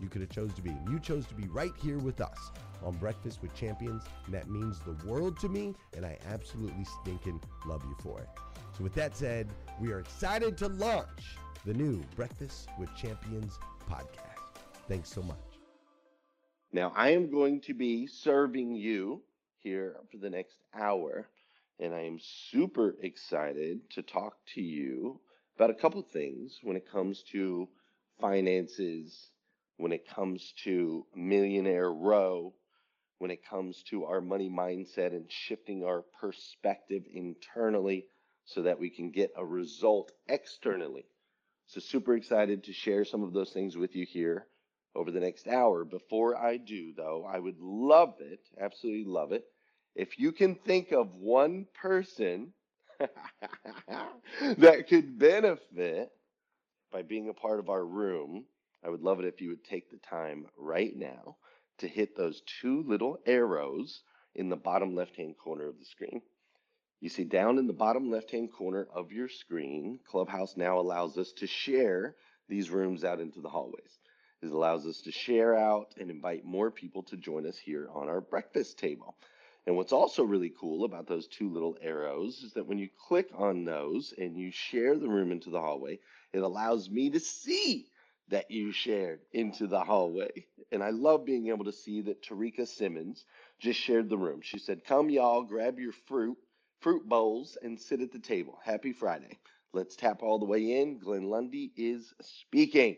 [0.00, 2.50] you could have chose to be, and you chose to be right here with us
[2.82, 7.40] on Breakfast with Champions, and that means the world to me, and I absolutely stinking
[7.66, 8.28] love you for it.
[8.76, 9.48] So, with that said,
[9.80, 14.58] we are excited to launch the new Breakfast with Champions podcast.
[14.88, 15.38] Thanks so much.
[16.72, 19.22] Now, I am going to be serving you
[19.60, 21.28] here for the next hour,
[21.78, 25.20] and I am super excited to talk to you
[25.56, 27.68] about a couple things when it comes to
[28.20, 29.30] finances,
[29.76, 32.54] when it comes to Millionaire Row,
[33.18, 38.06] when it comes to our money mindset and shifting our perspective internally
[38.44, 41.06] so that we can get a result externally.
[41.66, 44.46] So, super excited to share some of those things with you here
[44.94, 45.84] over the next hour.
[45.84, 49.44] Before I do, though, I would love it, absolutely love it,
[49.94, 52.52] if you can think of one person
[54.58, 56.10] that could benefit
[56.92, 58.44] by being a part of our room.
[58.84, 61.36] I would love it if you would take the time right now
[61.78, 64.02] to hit those two little arrows
[64.34, 66.20] in the bottom left hand corner of the screen.
[67.00, 71.18] You see, down in the bottom left hand corner of your screen, Clubhouse now allows
[71.18, 72.16] us to share
[72.48, 73.98] these rooms out into the hallways.
[74.42, 78.08] It allows us to share out and invite more people to join us here on
[78.08, 79.16] our breakfast table.
[79.66, 83.30] And what's also really cool about those two little arrows is that when you click
[83.34, 85.98] on those and you share the room into the hallway,
[86.34, 87.86] it allows me to see
[88.28, 90.46] that you shared into the hallway.
[90.72, 93.24] And I love being able to see that Tarika Simmons
[93.60, 94.40] just shared the room.
[94.42, 96.38] She said, Come, y'all, grab your fruit,
[96.80, 98.58] fruit bowls, and sit at the table.
[98.64, 99.38] Happy Friday.
[99.72, 100.98] Let's tap all the way in.
[100.98, 102.96] Glenn Lundy is speaking.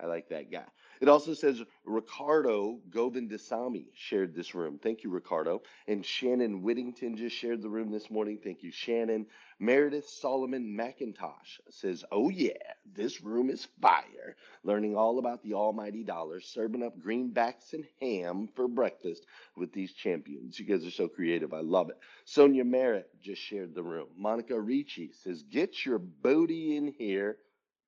[0.00, 0.66] I like that guy.
[1.00, 4.80] It also says Ricardo Govindasamy shared this room.
[4.82, 5.62] Thank you, Ricardo.
[5.88, 8.38] And Shannon Whittington just shared the room this morning.
[8.42, 9.26] Thank you, Shannon.
[9.60, 12.52] Meredith Solomon McIntosh says, Oh, yeah,
[12.94, 14.36] this room is fire.
[14.64, 19.26] Learning all about the almighty dollar, serving up greenbacks and ham for breakfast
[19.56, 20.58] with these champions.
[20.60, 21.54] You guys are so creative.
[21.54, 21.98] I love it.
[22.26, 24.08] Sonia Merritt just shared the room.
[24.16, 27.38] Monica Ricci says, Get your booty in here.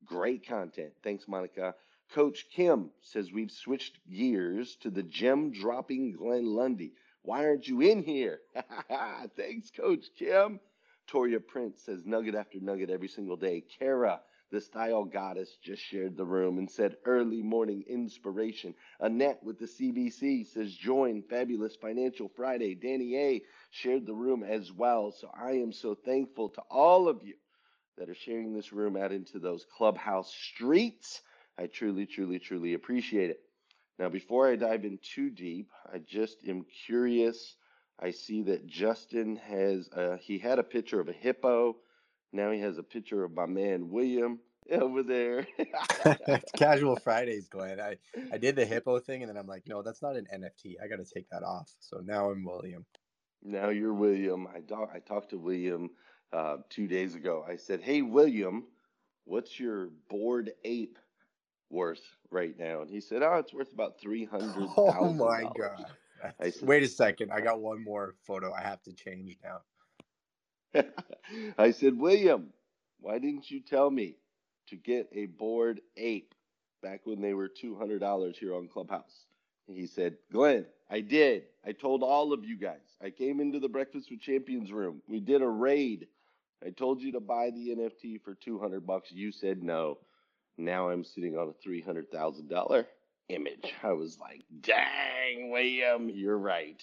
[0.07, 0.93] Great content.
[1.05, 1.75] Thanks, Monica.
[2.15, 6.95] Coach Kim says we've switched gears to the gem dropping Glenn Lundy.
[7.23, 8.41] Why aren't you in here?
[9.37, 10.61] Thanks, Coach Kim.
[11.07, 13.63] Toria Prince says nugget after nugget every single day.
[13.79, 14.21] Kara,
[14.51, 18.75] the style goddess, just shared the room and said early morning inspiration.
[19.01, 22.75] Annette with the CBC says join Fabulous Financial Friday.
[22.75, 25.13] Danny A shared the room as well.
[25.13, 27.35] So I am so thankful to all of you
[27.99, 31.21] that are sharing this room out into those clubhouse streets.
[31.59, 33.41] I truly, truly, truly appreciate it.
[33.99, 37.57] Now, before I dive in too deep, I just am curious.
[37.99, 41.77] I see that Justin has, uh, he had a picture of a hippo.
[42.33, 44.39] Now he has a picture of my man William
[44.71, 45.49] over there.
[46.57, 47.81] casual Fridays, Glenn.
[47.81, 47.97] I,
[48.33, 50.75] I did the hippo thing and then I'm like, no, that's not an NFT.
[50.83, 51.73] I got to take that off.
[51.81, 52.87] So now I'm William.
[53.43, 54.47] Now you're William.
[54.47, 55.91] I, do- I talked to William
[56.33, 57.45] uh, two days ago.
[57.49, 58.65] I said, hey, William,
[59.25, 60.99] what's your bored ape
[61.71, 62.83] worth right now?
[62.83, 64.75] And he said, oh, it's worth about $300,000.
[65.01, 65.87] Oh my God.
[66.41, 67.31] I said, Wait a second.
[67.33, 69.61] I got one more photo I have to change now.
[71.59, 72.53] I said, William,
[73.01, 74.17] why didn't you tell me
[74.69, 76.35] to get a bored ape
[76.83, 79.27] back when they were $200 here on Clubhouse?
[79.69, 81.45] And he said, Glenn, I did.
[81.67, 82.81] I told all of you guys.
[83.03, 85.03] I came into the Breakfast with Champions room.
[85.09, 86.09] We did a raid.
[86.65, 89.13] I told you to buy the NFT for 200 bucks.
[89.13, 89.99] You said no.
[90.59, 92.85] Now I'm sitting on a $300,000
[93.29, 93.75] image.
[93.83, 96.83] I was like, dang, William, you're right.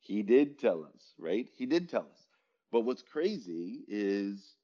[0.00, 1.48] He did tell us, right?
[1.56, 2.26] He did tell us.
[2.70, 4.56] But what's crazy is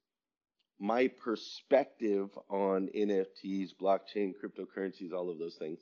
[0.78, 5.80] my perspective on NFTs, blockchain, cryptocurrencies, all of those things.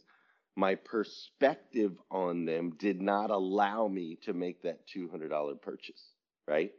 [0.56, 6.02] My perspective on them did not allow me to make that $200 purchase,
[6.46, 6.72] right?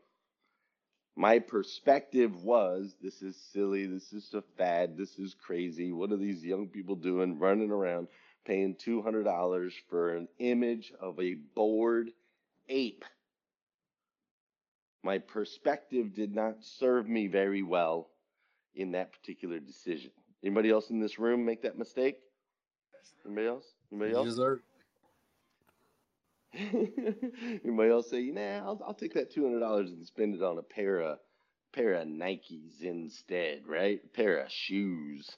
[1.20, 5.92] My perspective was this is silly, this is a fad, this is crazy.
[5.92, 8.08] What are these young people doing running around
[8.46, 12.12] paying $200 for an image of a bored
[12.70, 13.04] ape?
[15.04, 18.12] My perspective did not serve me very well
[18.74, 20.12] in that particular decision.
[20.42, 22.16] Anybody else in this room make that mistake?
[23.26, 23.66] Anybody else?
[23.92, 24.28] Anybody else?
[24.28, 24.62] Yes, sir.
[26.58, 30.58] Anybody else say, nah, I'll, I'll take that two hundred dollars and spend it on
[30.58, 31.20] a pair of
[31.74, 34.00] pair of Nikes instead, right?
[34.04, 35.30] A pair of shoes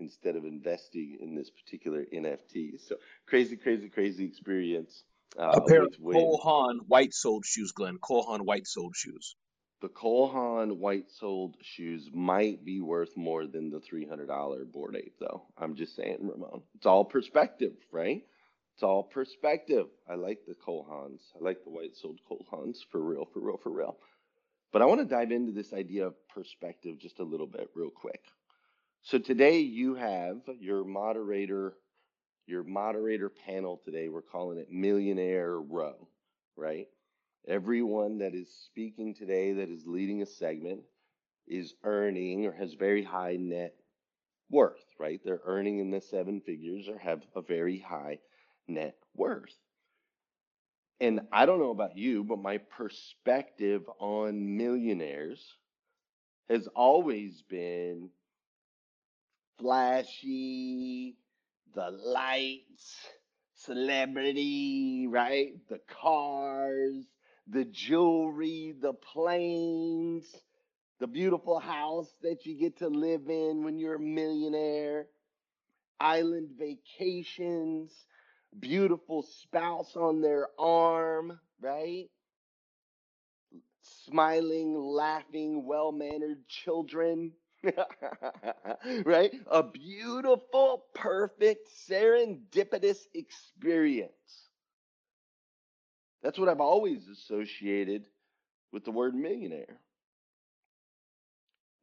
[0.00, 2.80] instead of investing in this particular NFT.
[2.86, 5.02] So crazy, crazy, crazy experience.
[5.38, 6.16] Uh, a pair of with Win.
[6.16, 7.98] Cole Haan white soled shoes, Glenn.
[7.98, 9.36] Cole Haan white soled shoes.
[9.80, 14.64] The Cole Haan white soled shoes might be worth more than the three hundred dollar
[14.64, 15.44] bored ape, though.
[15.56, 16.62] I'm just saying, Ramon.
[16.76, 18.22] It's all perspective, right?
[18.78, 19.86] It's all perspective.
[20.08, 21.18] I like the Cole Haans.
[21.34, 23.96] I like the white soled Cole Haans for real, for real, for real.
[24.72, 27.90] But I want to dive into this idea of perspective just a little bit, real
[27.90, 28.22] quick.
[29.02, 31.74] So today you have your moderator,
[32.46, 34.08] your moderator panel today.
[34.08, 36.06] We're calling it Millionaire Row,
[36.54, 36.86] right?
[37.48, 40.82] Everyone that is speaking today, that is leading a segment,
[41.48, 43.74] is earning or has very high net
[44.48, 45.20] worth, right?
[45.24, 48.20] They're earning in the seven figures or have a very high
[48.68, 49.54] net worth.
[51.00, 55.56] And I don't know about you, but my perspective on millionaires
[56.48, 58.10] has always been
[59.58, 61.16] flashy,
[61.74, 62.96] the lights,
[63.54, 65.52] celebrity, right?
[65.68, 67.04] The cars,
[67.46, 70.24] the jewelry, the planes,
[71.00, 75.06] the beautiful house that you get to live in when you're a millionaire,
[76.00, 77.92] island vacations,
[78.58, 82.08] beautiful spouse on their arm, right?
[84.06, 87.32] Smiling, laughing, well mannered children.
[89.04, 89.32] right?
[89.50, 94.12] A beautiful, perfect, serendipitous experience.
[96.22, 98.04] That's what I've always associated
[98.72, 99.78] with the word millionaire.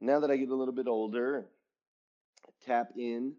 [0.01, 1.45] Now that I get a little bit older,
[2.65, 3.33] tap in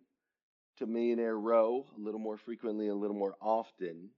[0.76, 4.10] to Millionaire Row a little more frequently, a little more often,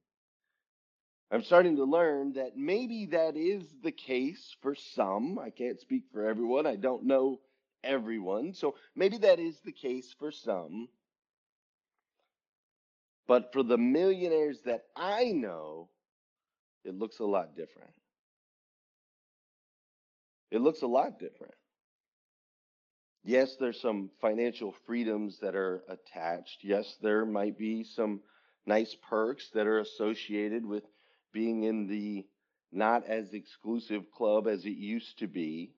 [1.31, 5.39] I'm starting to learn that maybe that is the case for some.
[5.39, 6.67] I can't speak for everyone.
[6.67, 7.41] I don't know
[7.85, 8.55] everyone.
[8.55, 10.89] So maybe that is the case for some.
[13.27, 15.91] But for the millionaires that I know,
[16.85, 17.93] it looks a lot different.
[20.51, 21.58] It looks a lot different.
[23.25, 26.59] Yes, there's some financial freedoms that are attached.
[26.63, 28.21] Yes, there might be some
[28.67, 30.85] nice perks that are associated with
[31.33, 32.27] being in the
[32.71, 35.73] not as exclusive club as it used to be.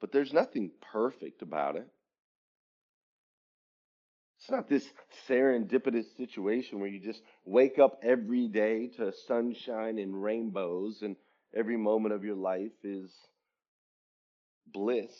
[0.00, 1.88] But there's nothing perfect about it.
[4.38, 4.88] It's not this
[5.28, 11.16] serendipitous situation where you just wake up every day to sunshine and rainbows and
[11.54, 13.10] every moment of your life is
[14.72, 15.12] bliss.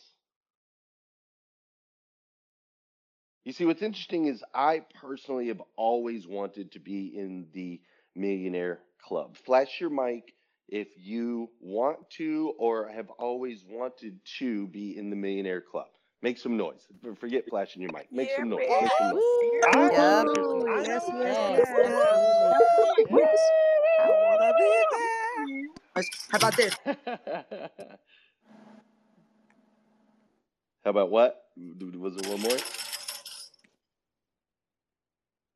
[3.45, 7.81] You see, what's interesting is I personally have always wanted to be in the
[8.15, 9.37] Millionaire Club.
[9.47, 10.35] Flash your mic
[10.69, 15.87] if you want to or have always wanted to be in the Millionaire Club.
[16.21, 16.87] Make some noise.
[17.21, 18.09] Forget flashing your mic.
[18.13, 18.67] Make some noise.
[18.69, 19.23] Make some noise.
[24.41, 26.05] I be there.
[26.31, 26.75] How about this?
[30.89, 31.45] How about what?
[31.99, 32.57] Was it one more?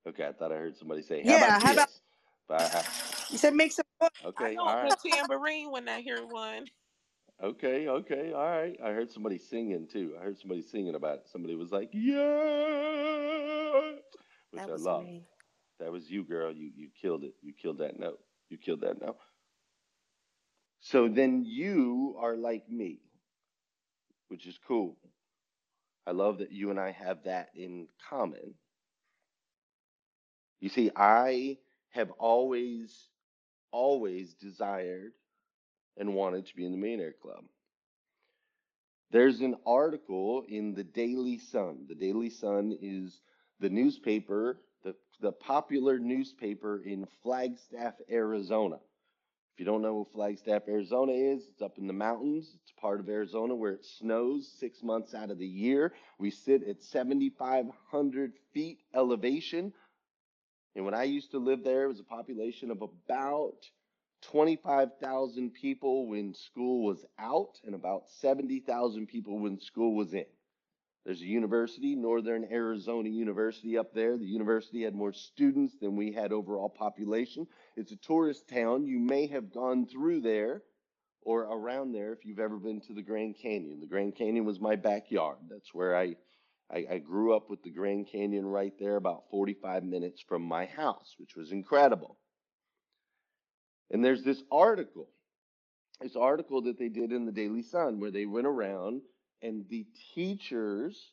[0.06, 2.02] Okay, I thought I heard somebody say, "How Yeah, about how about this?"
[2.46, 2.84] But I,
[3.30, 4.10] you said make some noise.
[4.12, 6.66] I okay, know all a tambourine when I hear one.
[7.42, 8.78] okay, okay, all right.
[8.84, 10.16] I heard somebody singing too.
[10.20, 11.28] I heard somebody singing about it.
[11.32, 12.12] Somebody was like, "Yeah,"
[14.50, 15.04] which That I was love.
[15.04, 15.22] me.
[15.80, 16.52] That was you, girl.
[16.52, 17.32] You you killed it.
[17.40, 18.20] You killed that note.
[18.50, 19.16] You killed that note.
[20.80, 23.00] So then you are like me,
[24.28, 24.98] which is cool.
[26.06, 28.54] I love that you and I have that in common.
[30.60, 31.58] You see, I
[31.90, 33.08] have always,
[33.70, 35.12] always desired
[35.96, 37.44] and wanted to be in the Millionaire Club.
[39.10, 41.86] There's an article in the Daily Sun.
[41.88, 43.20] The Daily Sun is
[43.60, 48.78] the newspaper, the, the popular newspaper in Flagstaff, Arizona.
[49.54, 52.56] If you don't know where Flagstaff, Arizona is, it's up in the mountains.
[52.62, 55.92] It's part of Arizona where it snows six months out of the year.
[56.18, 59.74] We sit at 7,500 feet elevation.
[60.74, 63.58] And when I used to live there, it was a population of about
[64.22, 70.24] 25,000 people when school was out and about 70,000 people when school was in.
[71.04, 74.16] There's a university, Northern Arizona University up there.
[74.16, 77.46] The university had more students than we had overall population.
[77.76, 78.86] It's a tourist town.
[78.86, 80.62] You may have gone through there
[81.22, 83.80] or around there if you've ever been to the Grand Canyon.
[83.80, 85.38] The Grand Canyon was my backyard.
[85.48, 86.16] That's where I
[86.72, 90.64] I, I grew up with the Grand Canyon right there, about 45 minutes from my
[90.64, 92.16] house, which was incredible.
[93.90, 95.08] And there's this article,
[96.00, 99.02] this article that they did in the Daily Sun where they went around
[99.42, 101.12] and the teachers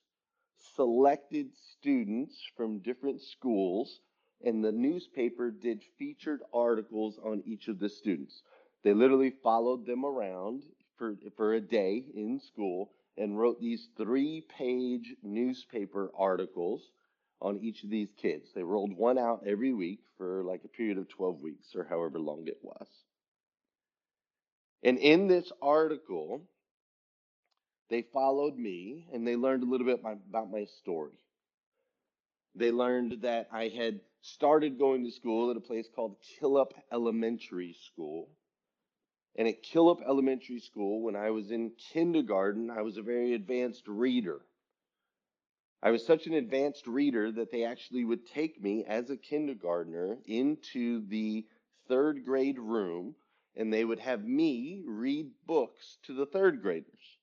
[0.75, 3.99] selected students from different schools
[4.43, 8.41] and the newspaper did featured articles on each of the students.
[8.83, 10.63] They literally followed them around
[10.97, 16.81] for, for a day in school and wrote these three page newspaper articles
[17.41, 18.49] on each of these kids.
[18.53, 22.19] They rolled one out every week for like a period of 12 weeks or however
[22.19, 22.87] long it was.
[24.83, 26.43] And in this article,
[27.89, 31.17] they followed me and they learned a little bit my, about my story.
[32.55, 37.75] They learned that I had started going to school at a place called Killip Elementary
[37.85, 38.29] School.
[39.35, 43.87] And at Killip Elementary School, when I was in kindergarten, I was a very advanced
[43.87, 44.41] reader.
[45.81, 50.17] I was such an advanced reader that they actually would take me as a kindergartner
[50.25, 51.45] into the
[51.87, 53.15] third grade room
[53.55, 57.17] and they would have me read books to the third graders,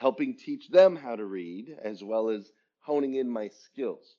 [0.00, 4.16] helping teach them how to read as well as honing in my skills.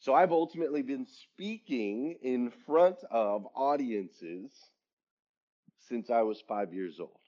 [0.00, 4.50] So I've ultimately been speaking in front of audiences
[5.88, 7.20] since I was five years old.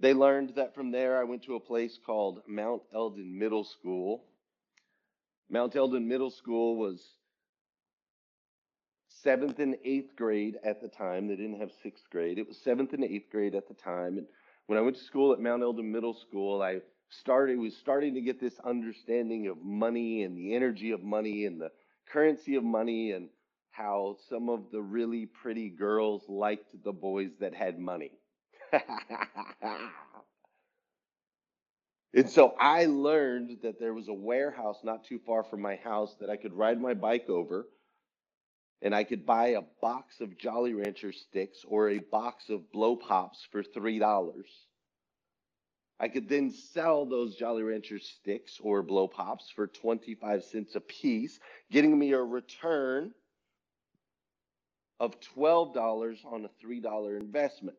[0.00, 4.24] They learned that from there I went to a place called Mount Elden Middle School.
[5.48, 7.00] Mount Elden Middle School was
[9.26, 11.26] seventh and eighth grade at the time.
[11.26, 12.38] They didn't have sixth grade.
[12.38, 14.18] It was seventh and eighth grade at the time.
[14.18, 14.26] And
[14.68, 18.20] when I went to school at Mount Elden Middle School, I started was starting to
[18.20, 21.72] get this understanding of money and the energy of money and the
[22.08, 23.28] currency of money and
[23.72, 28.12] how some of the really pretty girls liked the boys that had money.
[32.14, 36.16] And so I learned that there was a warehouse not too far from my house
[36.20, 37.66] that I could ride my bike over
[38.82, 42.96] and I could buy a box of Jolly Rancher sticks or a box of blow
[42.96, 44.44] pops for $3.
[45.98, 50.80] I could then sell those Jolly Rancher sticks or blow pops for 25 cents a
[50.80, 51.38] piece,
[51.70, 53.12] getting me a return
[55.00, 57.78] of $12 on a $3 investment.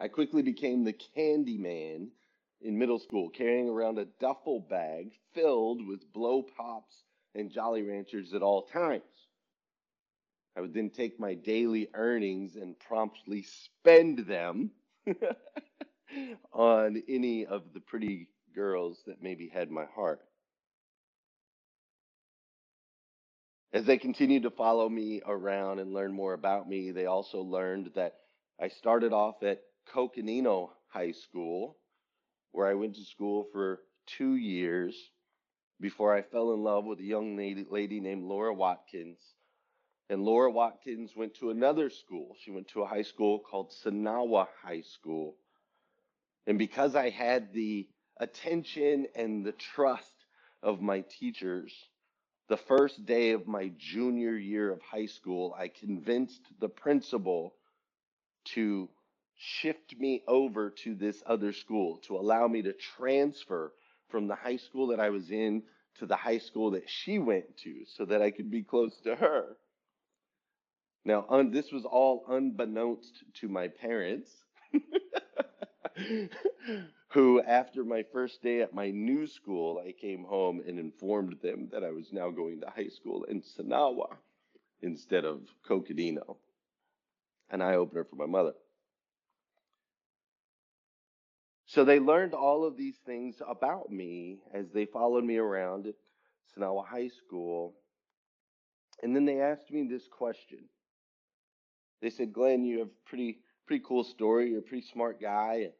[0.00, 2.10] I quickly became the candy man
[2.60, 7.04] in middle school, carrying around a duffel bag filled with blow pops
[7.36, 9.02] and Jolly Ranchers at all times.
[10.56, 14.70] I would then take my daily earnings and promptly spend them
[16.52, 20.20] on any of the pretty girls that maybe had my heart.
[23.74, 27.90] As they continued to follow me around and learn more about me, they also learned
[27.94, 28.14] that
[28.58, 29.60] I started off at
[29.92, 31.76] Coconino High School,
[32.52, 34.96] where I went to school for two years
[35.80, 39.18] before I fell in love with a young lady, named Laura Watkins.
[40.08, 42.36] And Laura Watkins went to another school.
[42.40, 45.36] She went to a high school called Sinagua High School.
[46.46, 50.14] And because I had the attention and the trust
[50.62, 51.74] of my teachers,
[52.48, 57.54] the first day of my junior year of high school, I convinced the principal
[58.54, 58.88] to
[59.36, 63.72] shift me over to this other school, to allow me to transfer
[64.08, 65.62] from the high school that I was in
[65.98, 69.16] to the high school that she went to so that I could be close to
[69.16, 69.56] her.
[71.04, 74.30] Now, un- this was all unbeknownst to my parents,
[77.08, 81.68] who, after my first day at my new school, I came home and informed them
[81.72, 84.16] that I was now going to high school in Sinagua
[84.82, 86.36] instead of Coconino.
[87.50, 88.54] An eye opener for my mother.
[91.76, 95.94] So they learned all of these things about me as they followed me around at
[96.56, 97.74] Sinagua High School.
[99.02, 100.70] And then they asked me this question.
[102.00, 104.48] They said, Glenn, you have a pretty pretty cool story.
[104.48, 105.64] You're a pretty smart guy.
[105.64, 105.72] And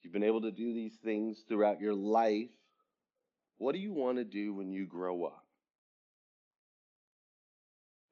[0.00, 2.48] you've been able to do these things throughout your life.
[3.58, 5.44] What do you want to do when you grow up?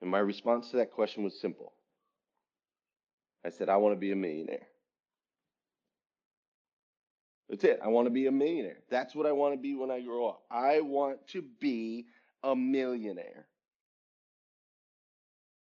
[0.02, 1.72] And my response to that question was simple.
[3.46, 4.66] I said, I want to be a millionaire.
[7.52, 7.80] That's it.
[7.84, 8.78] I want to be a millionaire.
[8.88, 10.40] That's what I want to be when I grow up.
[10.50, 12.06] I want to be
[12.42, 13.46] a millionaire.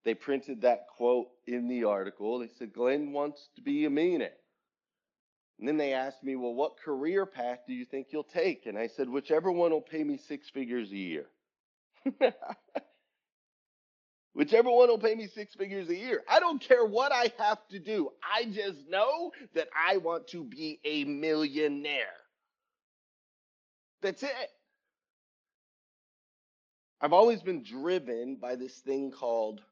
[0.05, 2.39] They printed that quote in the article.
[2.39, 4.37] They said, Glenn wants to be a millionaire.
[5.59, 8.67] And then they asked me, Well, what career path do you think you'll take?
[8.67, 11.27] And I said, Whichever one will pay me six figures a year.
[14.35, 16.23] Whichever one will pay me six figures a year.
[16.29, 18.11] I don't care what I have to do.
[18.23, 22.07] I just know that I want to be a millionaire.
[24.03, 24.51] That's it.
[27.01, 29.63] I've always been driven by this thing called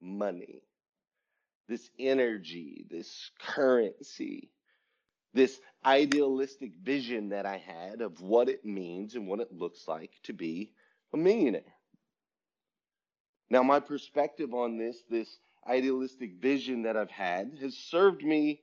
[0.00, 0.62] money,
[1.68, 4.50] this energy, this currency,
[5.34, 10.12] this idealistic vision that I had of what it means and what it looks like
[10.24, 10.72] to be
[11.12, 11.62] a millionaire.
[13.54, 18.62] Now, my perspective on this, this idealistic vision that I've had, has served me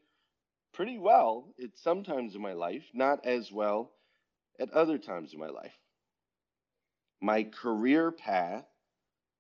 [0.73, 3.93] pretty well at some times in my life, not as well
[4.60, 5.71] at other times in my life.
[7.21, 8.65] My career path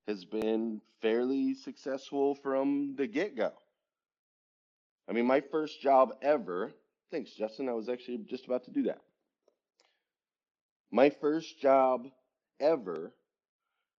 [0.07, 3.51] has been fairly successful from the get go.
[5.09, 6.71] I mean, my first job ever,
[7.11, 9.01] thanks, Justin, I was actually just about to do that.
[10.93, 12.07] My first job
[12.61, 13.11] ever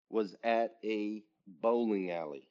[0.08, 2.48] was at a bowling alley.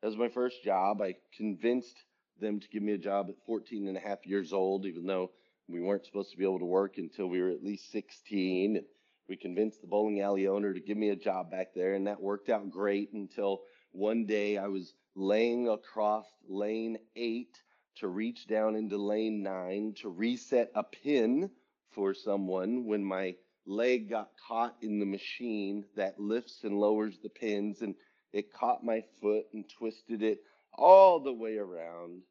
[0.00, 1.00] That was my first job.
[1.00, 1.96] I convinced
[2.40, 5.30] them to give me a job at 14 and a half years old, even though
[5.68, 8.76] we weren't supposed to be able to work until we were at least 16.
[8.76, 8.86] And
[9.28, 12.20] we convinced the bowling alley owner to give me a job back there, and that
[12.20, 17.56] worked out great until one day I was laying across lane eight
[17.96, 21.50] to reach down into lane nine to reset a pin
[21.90, 27.28] for someone when my leg got caught in the machine that lifts and lowers the
[27.28, 27.94] pins and
[28.32, 30.38] it caught my foot and twisted it
[30.74, 32.22] all the way around,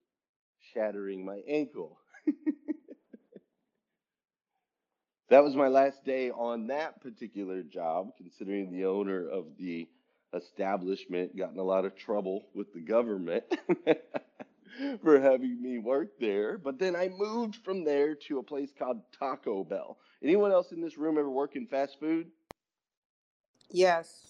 [0.73, 1.99] shattering my ankle.
[5.29, 9.87] that was my last day on that particular job, considering the owner of the
[10.33, 13.43] establishment got in a lot of trouble with the government
[15.03, 16.57] for having me work there.
[16.57, 19.97] But then I moved from there to a place called Taco Bell.
[20.23, 22.27] Anyone else in this room ever work in fast food?
[23.69, 24.27] Yes.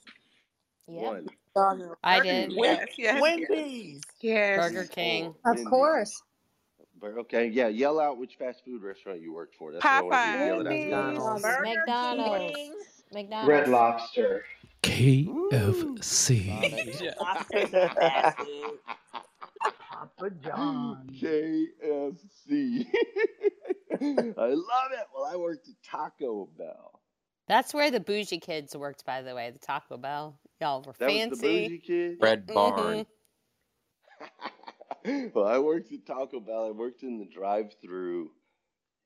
[0.88, 1.04] Yep.
[1.04, 1.28] One.
[1.56, 1.96] Donald.
[2.04, 2.54] I did.
[2.54, 3.22] Yes, yes, yes.
[3.22, 4.02] Wendy's.
[4.22, 4.58] Yes.
[4.58, 5.28] Burger King.
[5.28, 5.68] Of Wendy's.
[5.68, 6.24] course.
[7.04, 7.68] Okay, yeah.
[7.68, 9.72] Yell out which fast food restaurant you worked for.
[9.72, 11.12] That's what I want to yell.
[11.12, 11.42] McDonald's.
[11.42, 12.56] Burger McDonald's.
[12.56, 12.76] King.
[13.12, 13.50] McDonald's.
[13.50, 14.46] Red Lobster.
[14.84, 16.48] KFC.
[20.02, 20.18] Fast.
[20.18, 21.10] Papa John.
[21.22, 22.86] KFC.
[24.02, 25.08] I love it.
[25.14, 27.00] Well, I worked at Taco Bell.
[27.48, 29.52] That's where the bougie kids worked, by the way.
[29.52, 30.40] The Taco Bell.
[30.60, 31.68] Y'all were That was the fancy.
[31.68, 32.18] bougie kid.
[32.22, 32.54] Red Mhm.
[32.54, 33.06] Barn.
[35.34, 36.66] well, I worked at Taco Bell.
[36.68, 38.32] I worked in the drive-through,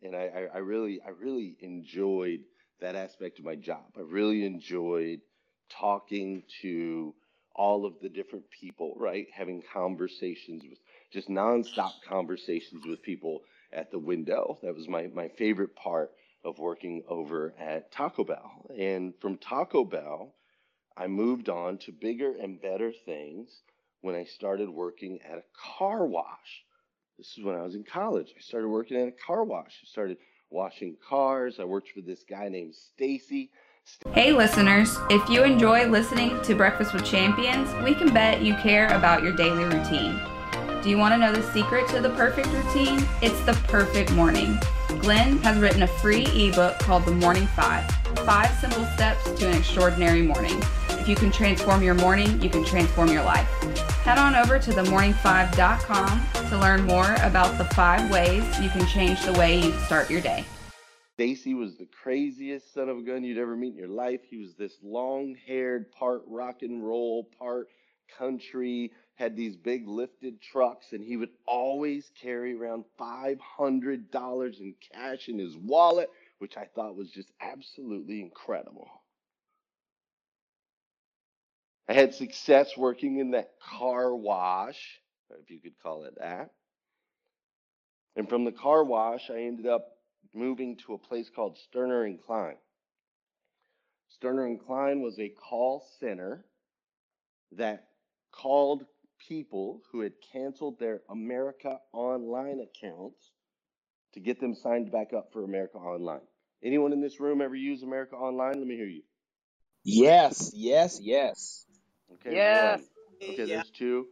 [0.04, 2.42] and I, I, I really, I really enjoyed
[2.82, 3.86] that aspect of my job.
[3.98, 5.22] I really enjoyed
[5.70, 7.16] talking to
[7.56, 9.28] all of the different people, right?
[9.34, 10.80] Having conversations with
[11.16, 13.40] just nonstop conversations with people
[13.72, 14.60] at the window.
[14.62, 16.12] That was my my favorite part
[16.44, 18.70] of working over at Taco Bell.
[18.78, 20.36] And from Taco Bell,
[20.96, 23.62] I moved on to bigger and better things
[24.02, 25.44] when I started working at a
[25.78, 26.66] car wash.
[27.18, 28.34] This is when I was in college.
[28.38, 29.80] I started working at a car wash.
[29.84, 30.18] I started
[30.50, 31.60] washing cars.
[31.62, 33.52] I worked for this guy named Stacy.
[34.12, 38.88] Hey listeners, if you enjoy listening to Breakfast with Champions, we can bet you care
[38.88, 40.20] about your daily routine.
[40.86, 43.04] Do you want to know the secret to the perfect routine?
[43.20, 44.60] It's the perfect morning.
[45.00, 49.58] Glenn has written a free ebook called The Morning Five Five Simple Steps to an
[49.58, 50.62] Extraordinary Morning.
[50.90, 53.50] If you can transform your morning, you can transform your life.
[54.04, 59.20] Head on over to themorning5.com to learn more about the five ways you can change
[59.24, 60.46] the way you start your day.
[61.14, 64.22] Stacy was the craziest son of a gun you'd ever meet in your life.
[64.30, 67.70] He was this long haired, part rock and roll, part
[68.20, 75.30] country, had these big lifted trucks, and he would always carry around $500 in cash
[75.30, 78.90] in his wallet, which I thought was just absolutely incredible.
[81.88, 85.00] I had success working in that car wash,
[85.40, 86.52] if you could call it that.
[88.18, 89.98] And from the car wash, I ended up
[90.34, 92.56] moving to a place called Sterner and Klein.
[94.10, 96.46] Sterner and Klein was a call center
[97.54, 97.88] that
[98.32, 98.86] called
[99.28, 103.32] people who had canceled their America Online accounts
[104.14, 106.22] to get them signed back up for America Online.
[106.64, 108.58] Anyone in this room ever use America Online?
[108.58, 109.04] Let me hear you.
[109.84, 111.66] Yes, yes, yes.
[112.14, 112.80] Okay, Yes.
[113.20, 113.30] one.
[113.32, 113.56] Okay, Yeah.
[113.58, 114.08] there's two.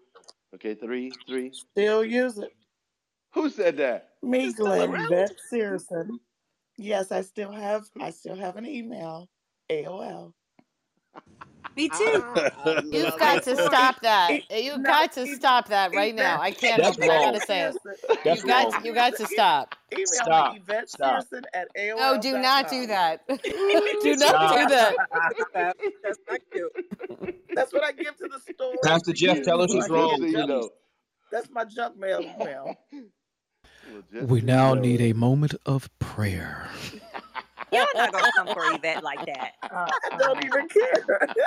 [0.56, 1.52] Okay, three, three.
[1.72, 2.52] Still use it.
[3.34, 4.10] Who said that?
[4.22, 5.12] Me, It's still Glenn around.
[5.12, 6.20] Yvette Searson.
[6.78, 7.90] Yes, I still have.
[8.00, 9.30] I still have an email.
[9.70, 10.34] AOL.
[11.76, 12.24] Me too.
[12.92, 14.42] You've got to stop that.
[14.52, 16.40] You've no, got to stop that right now.
[16.42, 17.12] I can't That's help it.
[17.12, 17.34] I wrong.
[17.34, 17.78] gotta say it.
[18.24, 18.86] That's You got wrong.
[18.86, 19.76] you got to stop.
[19.92, 20.58] Email Stop.
[20.58, 21.26] Yvette Stop.
[21.54, 21.98] At AOL.
[21.98, 23.28] No, do not do that.
[23.28, 23.36] do
[24.18, 24.96] not do that.
[26.04, 26.72] That's not cute.
[27.56, 28.74] That's what I give to the store.
[28.84, 30.20] Pastor Jeff, tell her That's she's what I wrong.
[30.22, 30.70] give So to you know.
[31.32, 32.76] That's my junk mail email.
[33.88, 36.70] Well, just We now need a moment of prayer.
[37.74, 39.54] Y'all not gonna come for Yvette like that.
[39.64, 41.30] I don't even care.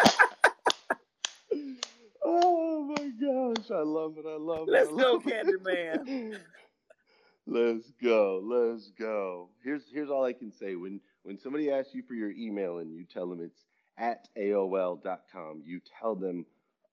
[2.28, 4.24] Oh my gosh, I love it.
[4.28, 4.72] I love it.
[4.72, 5.20] Let's go.
[5.20, 6.38] Candyman.
[7.46, 8.40] Let's go.
[8.42, 9.50] Let's go.
[9.62, 10.74] Here's here's all I can say.
[10.74, 13.64] When when somebody asks you for your email and you tell them it's
[13.96, 16.44] at AOL.com, you tell them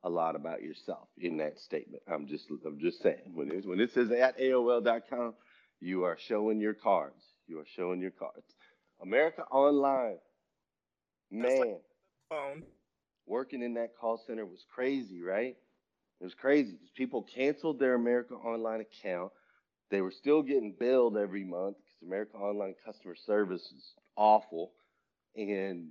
[0.03, 2.03] a lot about yourself in that statement.
[2.07, 3.31] I'm just I'm just saying.
[3.33, 5.33] When it when it says at AOL.com,
[5.79, 7.23] you are showing your cards.
[7.47, 8.53] You are showing your cards.
[9.03, 10.17] America Online.
[11.29, 11.77] Man,
[12.29, 12.63] Phone.
[13.25, 15.55] working in that call center was crazy, right?
[16.21, 19.31] It was crazy because people canceled their America Online account.
[19.91, 24.71] They were still getting billed every month because America Online customer service is awful.
[25.35, 25.89] And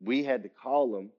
[0.00, 1.10] we had to call them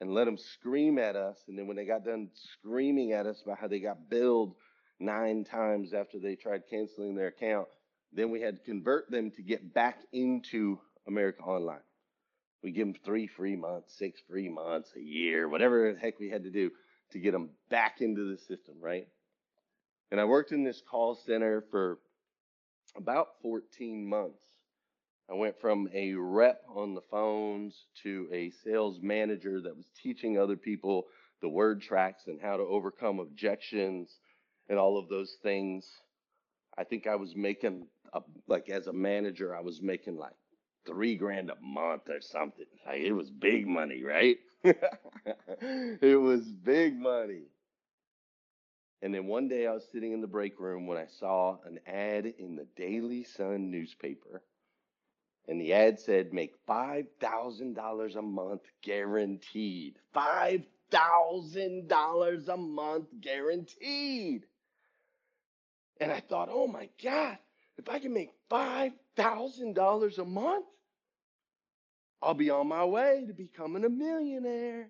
[0.00, 1.38] and let them scream at us.
[1.46, 4.54] And then when they got done screaming at us about how they got billed
[4.98, 7.68] nine times after they tried canceling their account,
[8.16, 11.80] then we had to convert them to get back into America Online.
[12.62, 16.30] We give them three free months, six free months, a year, whatever the heck we
[16.30, 16.70] had to do
[17.12, 19.06] to get them back into the system, right?
[20.10, 21.98] And I worked in this call center for
[22.96, 24.42] about 14 months.
[25.30, 30.38] I went from a rep on the phones to a sales manager that was teaching
[30.38, 31.06] other people
[31.42, 34.08] the word tracks and how to overcome objections
[34.68, 35.86] and all of those things.
[36.78, 37.88] I think I was making,
[38.46, 40.34] like, as a manager, I was making like
[40.86, 42.66] three grand a month or something.
[42.86, 44.36] Like, it was big money, right?
[44.64, 47.44] it was big money.
[49.02, 51.78] And then one day I was sitting in the break room when I saw an
[51.86, 54.42] ad in the Daily Sun newspaper.
[55.48, 59.98] And the ad said, make $5,000 a month guaranteed.
[60.14, 64.46] $5,000 a month guaranteed.
[66.00, 67.36] And I thought, oh my God,
[67.78, 70.66] if I can make $5,000 a month,
[72.22, 74.88] I'll be on my way to becoming a millionaire.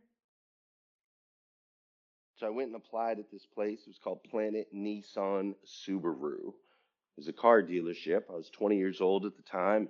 [2.37, 3.81] So I went and applied at this place.
[3.81, 6.49] It was called Planet Nissan Subaru.
[6.49, 8.25] It was a car dealership.
[8.31, 9.89] I was 20 years old at the time.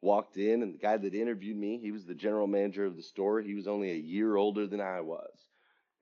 [0.00, 3.02] Walked in, and the guy that interviewed me, he was the general manager of the
[3.02, 3.40] store.
[3.40, 5.30] He was only a year older than I was.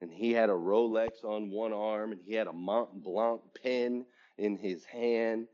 [0.01, 4.07] And he had a Rolex on one arm, and he had a Mont Blanc pen
[4.38, 5.46] in his hand.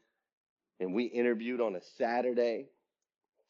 [0.81, 2.69] And we interviewed on a Saturday.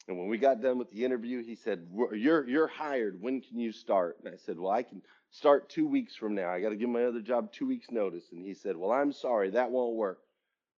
[0.07, 3.21] And when we got done with the interview, he said, "You're you're hired.
[3.21, 6.49] When can you start?" And I said, "Well, I can start two weeks from now.
[6.49, 9.11] I got to give my other job two weeks notice." And he said, "Well, I'm
[9.11, 10.19] sorry, that won't work.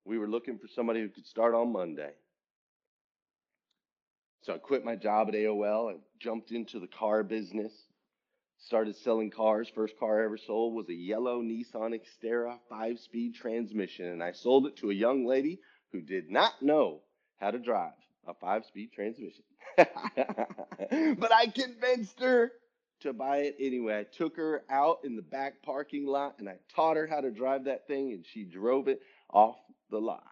[0.05, 2.13] We were looking for somebody who could start on Monday."
[4.43, 5.91] So I quit my job at AOL.
[5.91, 7.73] I jumped into the car business.
[8.57, 9.69] Started selling cars.
[9.69, 14.67] First car I ever sold was a yellow Nissan Xterra five-speed transmission, and I sold
[14.67, 15.61] it to a young lady
[15.93, 17.01] who did not know
[17.39, 17.93] how to drive
[18.27, 19.45] a five-speed transmission.
[19.77, 22.53] but I convinced her
[23.01, 24.01] to buy it anyway.
[24.01, 27.31] I took her out in the back parking lot and I taught her how to
[27.31, 29.01] drive that thing, and she drove it
[29.33, 29.57] off
[29.91, 30.25] the lot.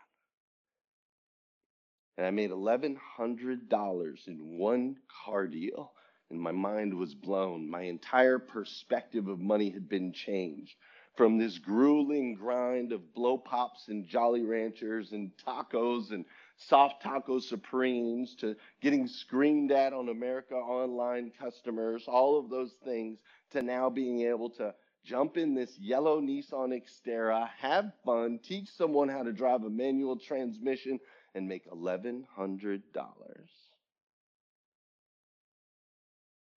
[2.19, 5.93] And I made $1,100 in one car deal
[6.31, 7.71] and my mind was blown.
[7.71, 10.75] My entire perspective of money had been changed
[11.17, 16.25] from this grueling grind of blow pops and Jolly Ranchers and tacos and
[16.57, 23.19] soft taco supremes to getting screamed at on America Online customers, all of those things,
[23.51, 24.75] to now being able to
[25.05, 30.19] jump in this yellow Nissan Xterra, have fun, teach someone how to drive a manual
[30.19, 30.99] transmission,
[31.35, 32.83] and make $1,100.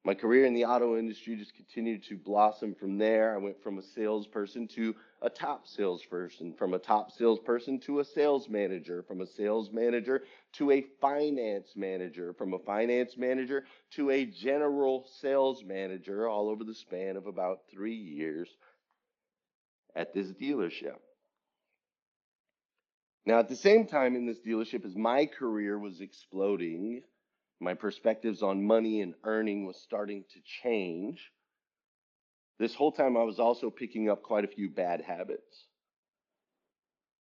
[0.06, 3.34] My career in the auto industry just continued to blossom from there.
[3.34, 8.06] I went from a salesperson to a top salesperson, from a top salesperson to a
[8.06, 14.10] sales manager, from a sales manager to a finance manager, from a finance manager to
[14.10, 18.48] a general sales manager, all over the span of about three years
[19.96, 20.96] at this dealership.
[23.26, 27.04] Now, at the same time in this dealership, as my career was exploding,
[27.60, 31.32] my perspectives on money and earning was starting to change.
[32.58, 35.66] This whole time, I was also picking up quite a few bad habits.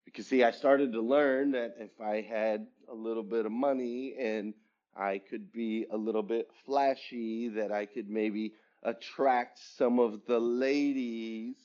[0.05, 4.15] Because, see, I started to learn that if I had a little bit of money
[4.19, 4.53] and
[4.97, 10.39] I could be a little bit flashy, that I could maybe attract some of the
[10.39, 11.57] ladies,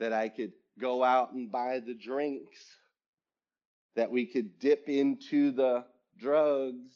[0.00, 2.58] that I could go out and buy the drinks,
[3.94, 5.84] that we could dip into the
[6.18, 6.92] drugs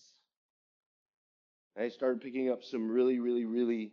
[1.78, 3.92] I started picking up some really, really, really,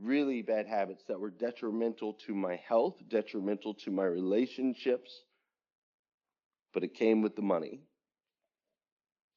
[0.00, 5.10] really bad habits that were detrimental to my health, detrimental to my relationships,
[6.74, 7.82] but it came with the money.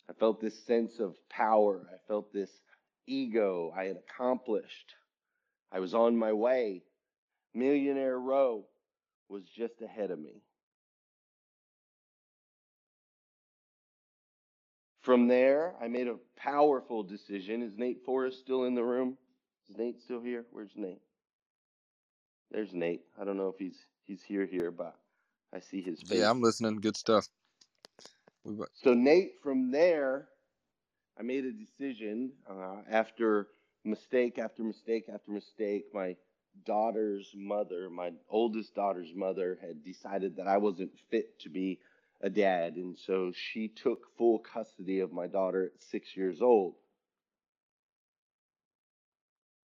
[0.10, 1.88] I felt this sense of power.
[1.94, 2.50] I felt this
[3.06, 4.96] ego I had accomplished.
[5.72, 6.84] I was on my way.
[7.54, 8.65] Millionaire Row
[9.30, 10.42] was just ahead of me.
[15.10, 17.63] From there, I made a powerful decision.
[17.63, 19.17] Is Nate Forrest still in the room?
[19.67, 20.45] Is Nate still here?
[20.52, 21.02] Where's Nate?
[22.52, 23.02] There's Nate.
[23.19, 24.93] I don't know if he's he's here here, but
[25.52, 26.19] I see his face.
[26.19, 26.76] Yeah, I'm listening.
[26.76, 27.28] Good stuff.
[28.76, 30.28] So Nate, from there,
[31.19, 33.48] I made a decision uh, after
[33.84, 35.86] mistake after mistake after mistake.
[35.91, 36.17] My
[36.67, 41.80] daughter's mother, my oldest daughter's mother, had decided that I wasn't fit to be
[42.21, 46.75] a dad, and so she took full custody of my daughter at six years old.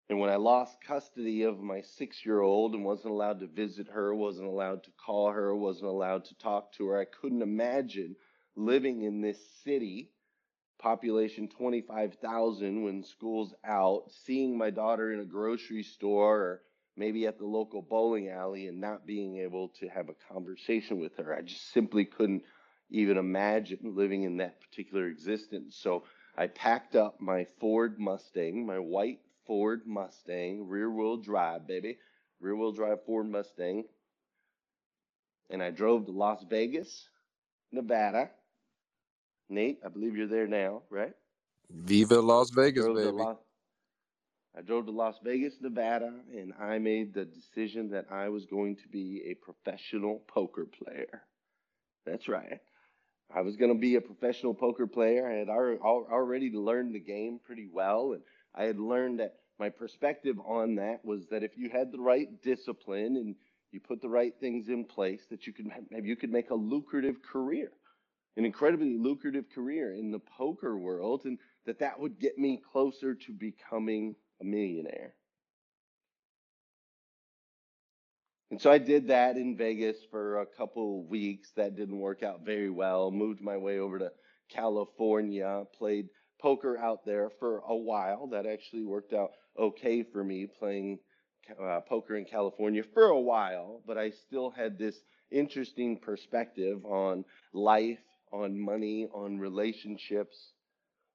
[0.09, 3.89] And when I lost custody of my six year old and wasn't allowed to visit
[3.89, 8.15] her, wasn't allowed to call her, wasn't allowed to talk to her, I couldn't imagine
[8.55, 10.11] living in this city,
[10.79, 16.63] population 25,000, when school's out, seeing my daughter in a grocery store or
[16.97, 21.17] maybe at the local bowling alley and not being able to have a conversation with
[21.17, 21.35] her.
[21.35, 22.43] I just simply couldn't
[22.91, 25.77] even imagine living in that particular existence.
[25.77, 26.05] So
[26.37, 31.99] I packed up my Ford Mustang, my white Ford Mustang, rear wheel drive, baby,
[32.41, 33.85] rear wheel drive Ford Mustang,
[35.51, 37.09] and I drove to Las Vegas,
[37.73, 38.31] Nevada.
[39.49, 41.13] Nate, I believe you're there now, right?
[41.71, 43.11] Viva Las Vegas, baby.
[43.11, 43.37] Las,
[44.57, 48.77] I drove to Las Vegas, Nevada, and I made the decision that I was going
[48.77, 51.23] to be a professional poker player.
[52.07, 52.61] That's right.
[53.35, 55.29] I was going to be a professional poker player.
[55.29, 58.23] I had already learned the game pretty well, and
[58.55, 62.29] I had learned that my perspective on that was that if you had the right
[62.43, 63.35] discipline and
[63.73, 66.55] you put the right things in place that you could maybe you could make a
[66.55, 67.73] lucrative career,
[68.37, 73.15] an incredibly lucrative career in the poker world, and that that would get me closer
[73.15, 74.15] to becoming
[74.45, 75.15] a millionaire.
[78.51, 81.51] And so I did that in Vegas for a couple weeks.
[81.57, 83.11] That didn't work out very well.
[83.11, 84.13] Moved my way over to
[84.49, 86.09] California, played
[86.41, 88.29] poker out there for a while.
[88.29, 90.99] That actually worked out okay for me playing
[91.61, 94.97] uh, poker in California for a while, but I still had this
[95.31, 97.99] interesting perspective on life,
[98.33, 100.53] on money, on relationships,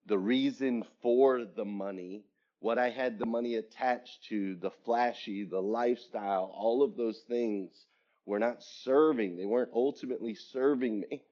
[0.05, 2.23] the reason for the money,
[2.59, 7.71] what I had the money attached to, the flashy, the lifestyle, all of those things
[8.25, 9.37] were not serving.
[9.37, 11.23] They weren't ultimately serving me.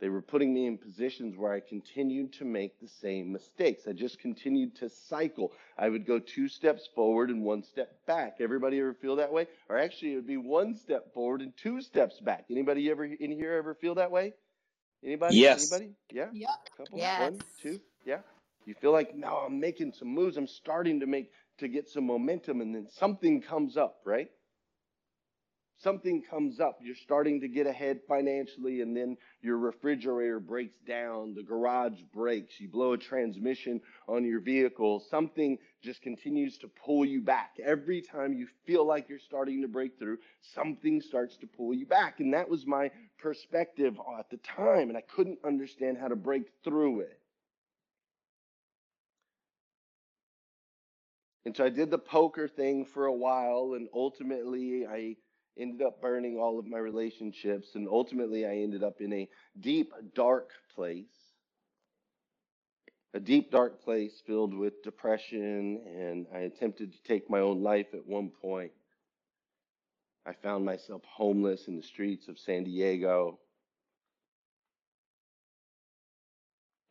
[0.00, 3.86] They were putting me in positions where I continued to make the same mistakes.
[3.86, 5.52] I just continued to cycle.
[5.78, 8.38] I would go two steps forward and one step back.
[8.40, 9.46] Everybody ever feel that way?
[9.68, 12.46] Or actually, it would be one step forward and two steps back.
[12.50, 14.34] Anybody ever in here ever feel that way?
[15.04, 15.36] Anybody?
[15.36, 15.70] Yes.
[15.72, 15.94] Anybody?
[16.10, 16.30] Yeah.
[16.32, 16.48] Yeah.
[16.76, 16.98] Couple.
[16.98, 17.20] Yes.
[17.20, 17.80] One, two.
[18.04, 18.18] Yeah.
[18.64, 20.36] You feel like now I'm making some moves.
[20.36, 24.28] I'm starting to make to get some momentum, and then something comes up, right?
[25.82, 31.34] something comes up, you're starting to get ahead financially, and then your refrigerator breaks down,
[31.34, 37.04] the garage breaks, you blow a transmission on your vehicle, something just continues to pull
[37.04, 37.56] you back.
[37.64, 40.18] Every time you feel like you're starting to break through,
[40.54, 42.20] something starts to pull you back.
[42.20, 46.44] And that was my perspective at the time, and I couldn't understand how to break
[46.64, 47.21] through it.
[51.44, 55.16] And so I did the poker thing for a while, and ultimately I
[55.58, 59.28] ended up burning all of my relationships, and ultimately I ended up in a
[59.58, 61.06] deep, dark place.
[63.14, 67.88] A deep, dark place filled with depression, and I attempted to take my own life
[67.92, 68.72] at one point.
[70.24, 73.40] I found myself homeless in the streets of San Diego.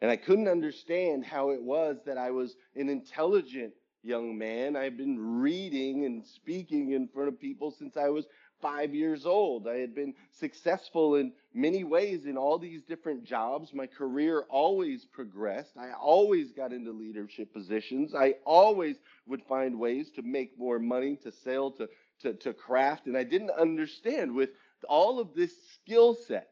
[0.02, 4.76] And I couldn't understand how it was that I was an intelligent young man.
[4.76, 8.26] I've been reading and speaking in front of people since I was
[8.62, 9.68] five years old.
[9.68, 13.74] I had been successful in many ways in all these different jobs.
[13.74, 15.78] My career always progressed.
[15.78, 18.14] I always got into leadership positions.
[18.16, 21.90] I always would find ways to make more money, to sell, to,
[22.22, 23.08] to, to craft.
[23.08, 24.50] And I didn't understand with
[24.88, 26.50] all of this skill set,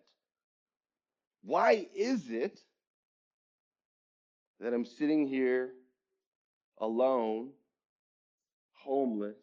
[1.44, 2.60] why is it
[4.60, 5.72] that I'm sitting here
[6.80, 7.50] alone,
[8.74, 9.38] homeless,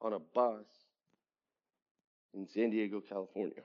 [0.00, 0.66] on a bus
[2.34, 3.62] in San Diego, California.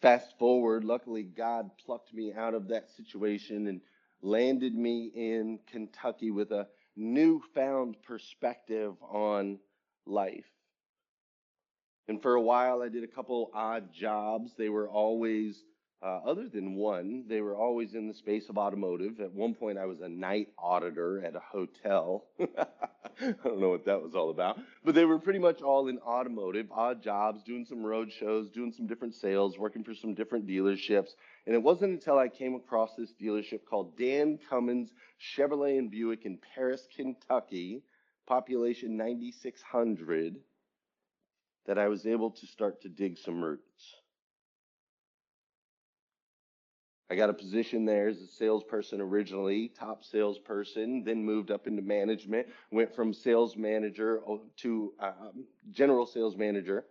[0.00, 3.80] Fast forward, luckily, God plucked me out of that situation and
[4.22, 9.58] landed me in Kentucky with a newfound perspective on
[10.06, 10.44] life.
[12.06, 14.52] And for a while, I did a couple odd jobs.
[14.56, 15.62] They were always
[16.00, 19.20] uh, other than one, they were always in the space of automotive.
[19.20, 22.24] At one point, I was a night auditor at a hotel.
[22.40, 25.98] I don't know what that was all about, but they were pretty much all in
[25.98, 30.46] automotive, odd jobs, doing some road shows, doing some different sales, working for some different
[30.46, 31.10] dealerships.
[31.46, 36.24] And it wasn't until I came across this dealership called Dan Cummins Chevrolet and Buick
[36.26, 37.82] in Paris, Kentucky,
[38.28, 40.36] population 9,600,
[41.66, 43.97] that I was able to start to dig some roots.
[47.10, 51.80] I got a position there as a salesperson originally, top salesperson, then moved up into
[51.80, 54.20] management, went from sales manager
[54.58, 56.84] to um, general sales manager.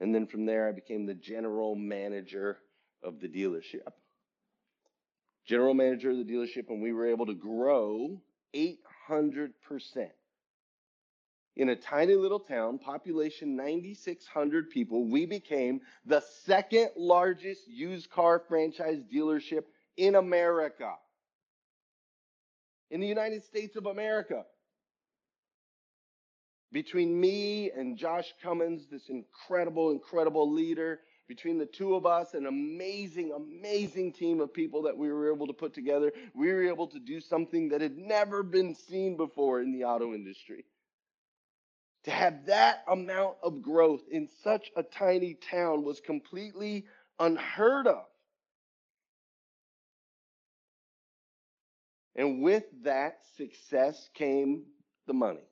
[0.00, 2.58] And then from there, I became the general manager
[3.02, 3.92] of the dealership.
[5.46, 8.20] General manager of the dealership, and we were able to grow
[8.54, 9.52] 800%
[11.56, 18.42] in a tiny little town, population 9,600 people, we became the second largest used car
[18.48, 19.64] franchise dealership
[19.96, 20.92] in America.
[22.90, 24.44] In the United States of America.
[26.72, 32.46] Between me and Josh Cummins, this incredible, incredible leader, between the two of us, an
[32.46, 36.86] amazing, amazing team of people that we were able to put together, we were able
[36.86, 40.64] to do something that had never been seen before in the auto industry.
[42.04, 46.86] To have that amount of growth in such a tiny town was completely
[47.18, 48.06] unheard of.
[52.16, 54.64] And with that success came
[55.06, 55.46] the money.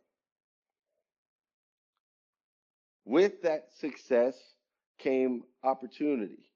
[3.04, 4.34] With that success
[4.98, 6.50] came opportunity.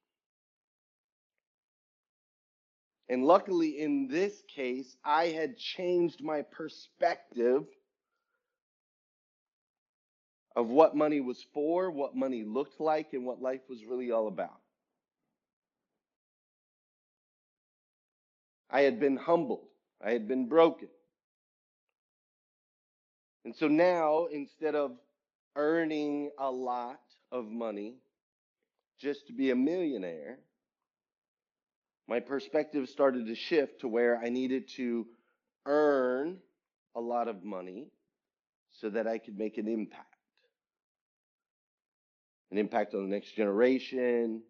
[3.09, 7.65] And luckily, in this case, I had changed my perspective
[10.55, 14.29] of what money was for, what money looked like, and what life was really all
[14.29, 14.61] about.
[18.71, 19.69] I had been humbled,
[20.05, 20.89] I had been broken.
[23.45, 24.93] And so now, instead of
[25.57, 27.01] earning a lot
[27.31, 27.97] of money
[29.01, 30.39] just to be a millionaire,
[32.09, 35.07] my perspective started to shift to where I needed to
[35.67, 36.39] earn
[36.95, 37.89] a lot of money
[38.71, 40.12] so that I could make an impact.
[42.53, 44.43] An impact on the next generation,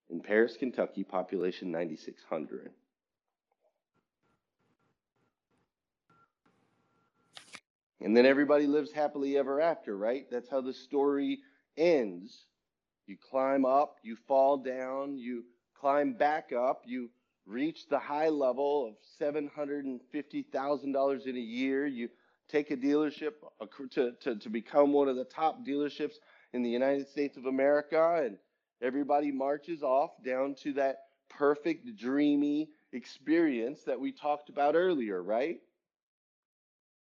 [0.10, 2.72] in Paris, Kentucky, population 9,600.
[8.02, 10.26] And then everybody lives happily ever after, right?
[10.30, 11.40] That's how the story
[11.78, 12.46] ends.
[13.06, 15.44] You climb up, you fall down, you
[15.80, 17.10] climb back up, you
[17.46, 22.10] reach the high level of $750,000 in a year, you
[22.50, 23.34] take a dealership
[23.92, 26.16] to, to, to become one of the top dealerships
[26.54, 28.38] in the United States of America, and
[28.82, 30.98] everybody marches off down to that
[31.30, 35.58] perfect, dreamy experience that we talked about earlier, right?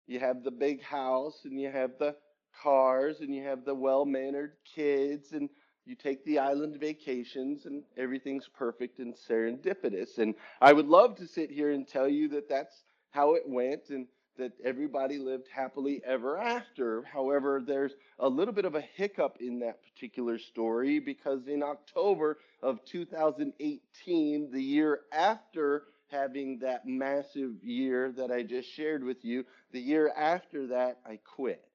[0.07, 2.15] You have the big house, and you have the
[2.61, 5.49] cars, and you have the well mannered kids, and
[5.87, 10.17] you take the island vacations, and everything's perfect and serendipitous.
[10.17, 13.89] And I would love to sit here and tell you that that's how it went,
[13.89, 14.07] and
[14.37, 17.03] that everybody lived happily ever after.
[17.03, 22.37] However, there's a little bit of a hiccup in that particular story because in October
[22.61, 29.43] of 2018, the year after having that massive year that I just shared with you,
[29.71, 31.66] the year after that, I quit.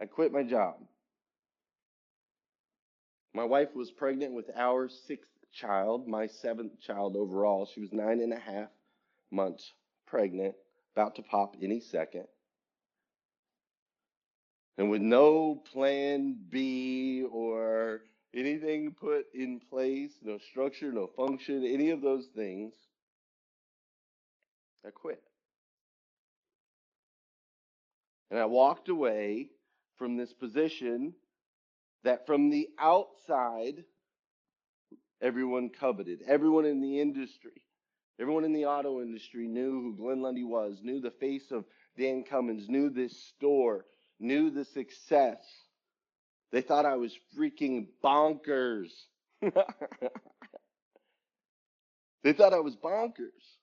[0.00, 0.76] I quit my job.
[3.34, 7.66] My wife was pregnant with our sixth child, my seventh child overall.
[7.66, 8.68] She was nine and a half
[9.30, 9.72] months
[10.06, 10.54] pregnant,
[10.96, 12.26] about to pop any second.
[14.78, 18.00] And with no plan B or
[18.34, 22.72] anything put in place, no structure, no function, any of those things,
[24.84, 25.22] I quit.
[28.30, 29.50] And I walked away
[30.00, 31.12] from this position
[32.04, 33.84] that from the outside
[35.20, 36.22] everyone coveted.
[36.26, 37.62] Everyone in the industry,
[38.18, 41.66] everyone in the auto industry knew who Glenn Lundy was, knew the face of
[41.98, 43.84] Dan Cummins, knew this store,
[44.18, 45.44] knew the success.
[46.50, 48.88] They thought I was freaking bonkers.
[49.42, 49.52] they
[52.32, 53.58] thought I was bonkers.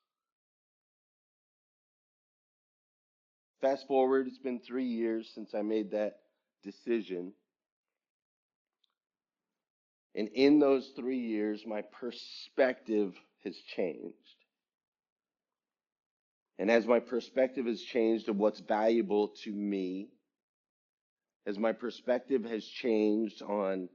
[3.60, 6.20] Fast forward, it's been three years since I made that
[6.68, 7.34] decision.
[10.14, 13.14] And in those three years, my perspective
[13.44, 14.16] has changed.
[16.60, 20.10] And as my perspective has changed of what's valuable to me,
[21.46, 23.90] as my perspective has changed on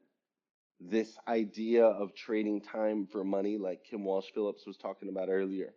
[0.81, 5.75] this idea of trading time for money, like Kim Walsh Phillips was talking about earlier,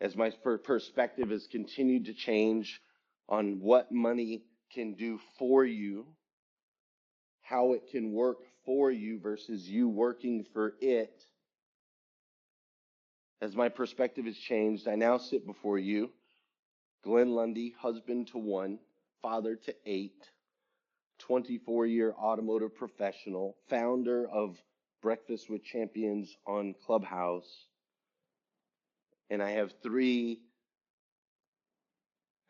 [0.00, 0.30] as my
[0.62, 2.80] perspective has continued to change
[3.28, 4.44] on what money
[4.74, 6.06] can do for you,
[7.42, 11.24] how it can work for you versus you working for it.
[13.40, 16.10] As my perspective has changed, I now sit before you,
[17.02, 18.78] Glenn Lundy, husband to one,
[19.22, 20.30] father to eight,
[21.20, 24.56] 24 year automotive professional, founder of
[25.02, 27.66] Breakfast with Champions on Clubhouse.
[29.28, 30.40] And I have three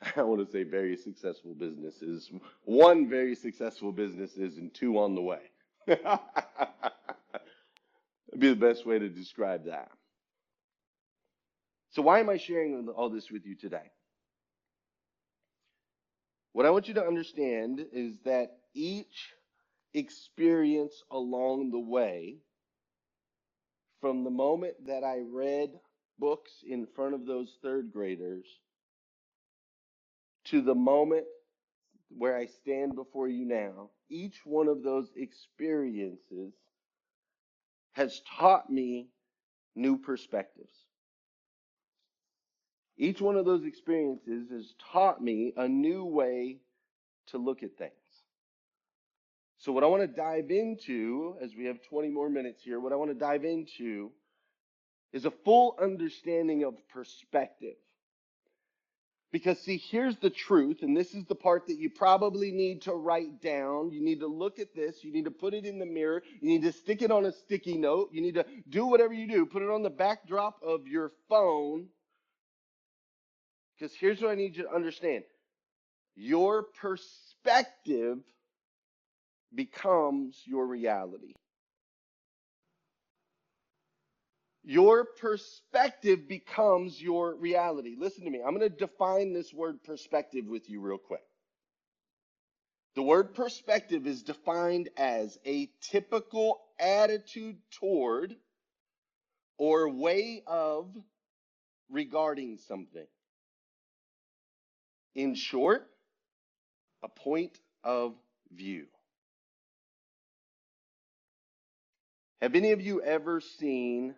[0.16, 2.30] I want to say very successful businesses.
[2.64, 5.40] One very successful business is and two on the way.
[5.86, 6.00] That'd
[8.38, 9.90] be the best way to describe that.
[11.90, 13.90] So, why am I sharing all this with you today?
[16.52, 19.32] What I want you to understand is that each
[19.92, 22.38] experience along the way,
[24.00, 25.70] from the moment that I read
[26.18, 28.46] books in front of those third graders
[30.46, 31.24] to the moment
[32.16, 36.52] where I stand before you now, each one of those experiences
[37.92, 39.08] has taught me
[39.74, 40.72] new perspectives.
[42.96, 46.58] Each one of those experiences has taught me a new way
[47.28, 47.92] to look at things.
[49.58, 52.92] So, what I want to dive into, as we have 20 more minutes here, what
[52.92, 54.12] I want to dive into
[55.12, 57.76] is a full understanding of perspective.
[59.34, 62.92] Because, see, here's the truth, and this is the part that you probably need to
[62.92, 63.90] write down.
[63.90, 65.02] You need to look at this.
[65.02, 66.22] You need to put it in the mirror.
[66.40, 68.10] You need to stick it on a sticky note.
[68.12, 69.44] You need to do whatever you do.
[69.44, 71.88] Put it on the backdrop of your phone.
[73.76, 75.24] Because here's what I need you to understand
[76.14, 78.18] your perspective
[79.52, 81.34] becomes your reality.
[84.64, 87.96] Your perspective becomes your reality.
[87.98, 88.40] Listen to me.
[88.40, 91.24] I'm going to define this word perspective with you real quick.
[92.94, 98.36] The word perspective is defined as a typical attitude toward
[99.58, 100.88] or way of
[101.90, 103.06] regarding something.
[105.14, 105.86] In short,
[107.02, 108.14] a point of
[108.50, 108.86] view.
[112.40, 114.14] Have any of you ever seen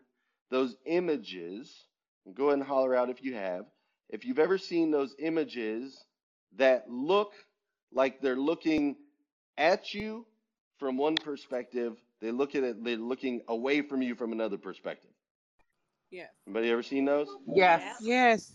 [0.51, 1.87] those images?
[2.35, 3.65] Go ahead and holler out if you have.
[4.09, 6.05] If you've ever seen those images
[6.57, 7.33] that look
[7.93, 8.97] like they're looking
[9.59, 10.27] at you
[10.79, 15.11] from one perspective, they look at it, they're looking away from you from another perspective.
[16.11, 16.31] Yes.
[16.47, 17.29] Anybody ever seen those?
[17.53, 17.97] Yes.
[18.01, 18.53] Yes.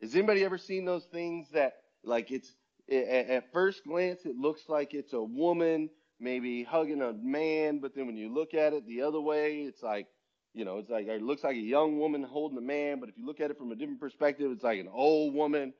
[0.00, 1.74] Has anybody ever seen those things that,
[2.04, 2.54] like, it's
[2.90, 5.90] at first glance, it looks like it's a woman
[6.20, 9.82] maybe hugging a man, but then when you look at it the other way, it's
[9.82, 10.06] like,
[10.54, 13.18] you know, it's like it looks like a young woman holding a man, but if
[13.18, 15.74] you look at it from a different perspective, it's like an old woman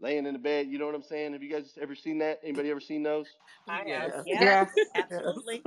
[0.00, 0.68] laying in the bed.
[0.68, 1.32] You know what I'm saying?
[1.34, 2.40] Have you guys ever seen that?
[2.42, 3.28] Anybody ever seen those?
[3.68, 4.12] I Yes.
[4.12, 4.26] have.
[4.26, 4.70] Yes.
[5.10, 5.22] Yes.
[5.34, 5.66] Absolutely.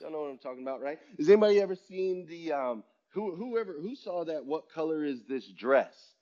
[0.00, 1.00] Y'all know what I'm talking about, right?
[1.18, 5.48] Has anybody ever seen the um who whoever who saw that what color is this
[5.52, 6.14] dress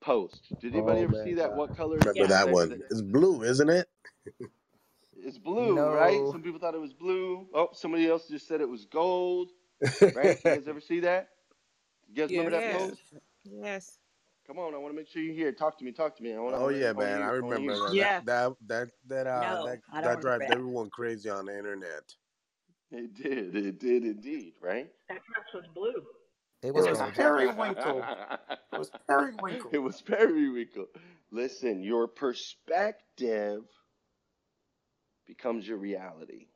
[0.00, 0.54] post?
[0.60, 1.54] Did anybody Oh, ever man, see that God.
[1.54, 2.28] what color Remember this?
[2.28, 2.82] that That- one?
[2.90, 3.88] It's blue, isn't it?
[5.16, 6.28] It's blue, right?
[6.28, 7.48] Some people thought it was blue.
[7.54, 10.38] Oh, somebody else just said it was gold, right?
[10.44, 11.28] You guys ever see that?
[12.08, 12.76] You guys remember that Yes.
[12.88, 13.02] post?
[13.44, 13.98] Yes.
[14.46, 15.48] Come on, I want to make sure you hear.
[15.48, 15.58] it.
[15.58, 16.32] Talk to me, talk to me.
[16.32, 16.54] I want.
[16.56, 17.94] oh yeah, man, I remember that.
[17.94, 18.20] Yeah.
[18.24, 22.14] That that that uh, No, that, I that drives everyone crazy on the internet.
[22.92, 23.56] It did.
[23.56, 24.88] It did indeed, right?
[25.08, 26.06] That dress was blue.
[26.62, 27.14] It was, It was was gold.
[27.14, 28.04] periwinkle.
[28.72, 29.70] It was periwinkle.
[29.72, 30.86] It was periwinkle.
[31.32, 33.62] Listen, your perspective
[35.26, 36.46] becomes your reality.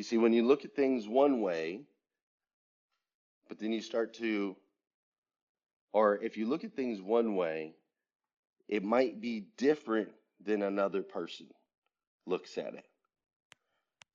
[0.00, 1.82] You see, when you look at things one way,
[3.50, 4.56] but then you start to,
[5.92, 7.74] or if you look at things one way,
[8.66, 10.08] it might be different
[10.42, 11.48] than another person
[12.26, 12.86] looks at it.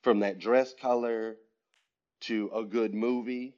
[0.02, 1.36] From that dress color
[2.22, 3.56] to a good movie.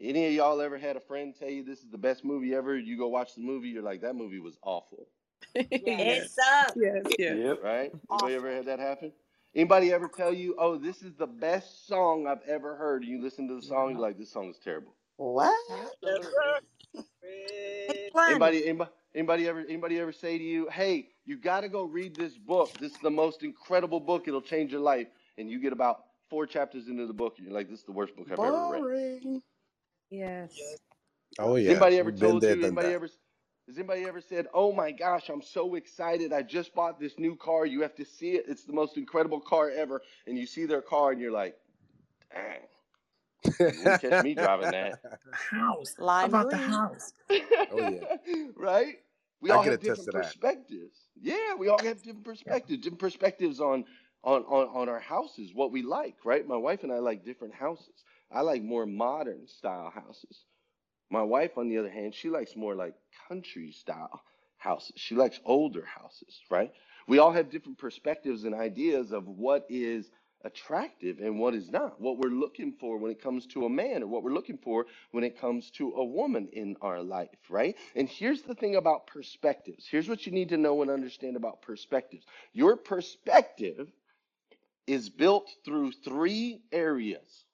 [0.00, 2.78] Any of y'all ever had a friend tell you this is the best movie ever?
[2.78, 5.08] You go watch the movie, you're like, that movie was awful.
[5.56, 6.36] It Yes.
[6.76, 7.02] Yes.
[7.18, 7.56] Yes.
[7.60, 7.90] Right?
[8.12, 9.10] Anybody ever had that happen?
[9.54, 13.02] Anybody ever tell you, oh, this is the best song I've ever heard?
[13.02, 14.00] And you listen to the song, you're mm-hmm.
[14.00, 14.94] like, this song is terrible.
[15.16, 15.52] What?
[18.14, 22.14] Anybody, anybody, anybody ever, anybody ever say to you, "Hey, you got to go read
[22.14, 22.72] this book.
[22.78, 24.28] This is the most incredible book.
[24.28, 27.54] It'll change your life." And you get about four chapters into the book, and you're
[27.54, 29.42] like, "This is the worst book I've ever read." Boring.
[30.10, 30.56] Yes.
[31.38, 32.64] Oh yeah, anybody ever we've been told there, you?
[32.66, 32.94] Anybody that.
[32.94, 33.08] ever?
[33.68, 36.32] Has anybody ever said, "Oh my gosh, I'm so excited!
[36.32, 37.66] I just bought this new car.
[37.66, 38.46] You have to see it.
[38.48, 41.54] It's the most incredible car ever." And you see their car, and you're like,
[42.32, 42.62] "Dang,
[43.60, 45.02] you catch me driving that."
[45.50, 45.94] House.
[45.98, 47.12] How Lime about the house?
[47.70, 48.46] Oh, yeah.
[48.56, 48.96] right?
[49.42, 50.22] We I all can have different to that.
[50.24, 50.98] perspectives.
[51.20, 52.82] Yeah, we all have different perspectives.
[52.82, 53.84] Different perspectives on
[54.24, 56.46] on on on our houses, what we like, right?
[56.46, 58.02] My wife and I like different houses.
[58.32, 60.46] I like more modern style houses.
[61.10, 62.94] My wife, on the other hand, she likes more like
[63.28, 64.22] country style
[64.58, 64.92] houses.
[64.96, 66.72] She likes older houses, right?
[67.06, 70.10] We all have different perspectives and ideas of what is
[70.44, 74.02] attractive and what is not, what we're looking for when it comes to a man
[74.02, 77.76] or what we're looking for when it comes to a woman in our life, right?
[77.96, 79.86] And here's the thing about perspectives.
[79.90, 82.24] Here's what you need to know and understand about perspectives.
[82.52, 83.90] Your perspective
[84.86, 87.44] is built through three areas.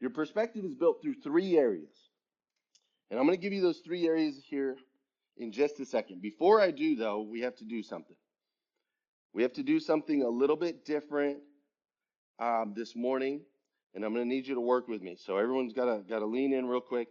[0.00, 2.01] Your perspective is built through three areas.
[3.12, 4.74] And I'm going to give you those three areas here
[5.36, 6.22] in just a second.
[6.22, 8.16] Before I do, though, we have to do something.
[9.34, 11.40] We have to do something a little bit different
[12.38, 13.42] um, this morning,
[13.94, 15.16] and I'm going to need you to work with me.
[15.16, 17.08] So everyone's got to got to lean in real quick,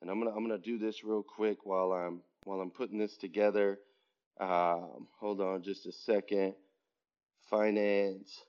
[0.00, 3.18] and I'm gonna I'm gonna do this real quick while I'm while I'm putting this
[3.18, 3.78] together.
[4.40, 6.54] Um, hold on just a second.
[7.50, 8.40] Finance,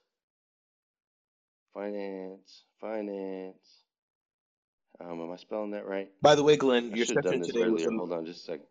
[1.73, 3.82] finance, finance.
[5.03, 6.09] Um, am I spelling that right?
[6.21, 8.25] By the way, Glenn, I your should have done session today was am- Hold on
[8.25, 8.65] just a second.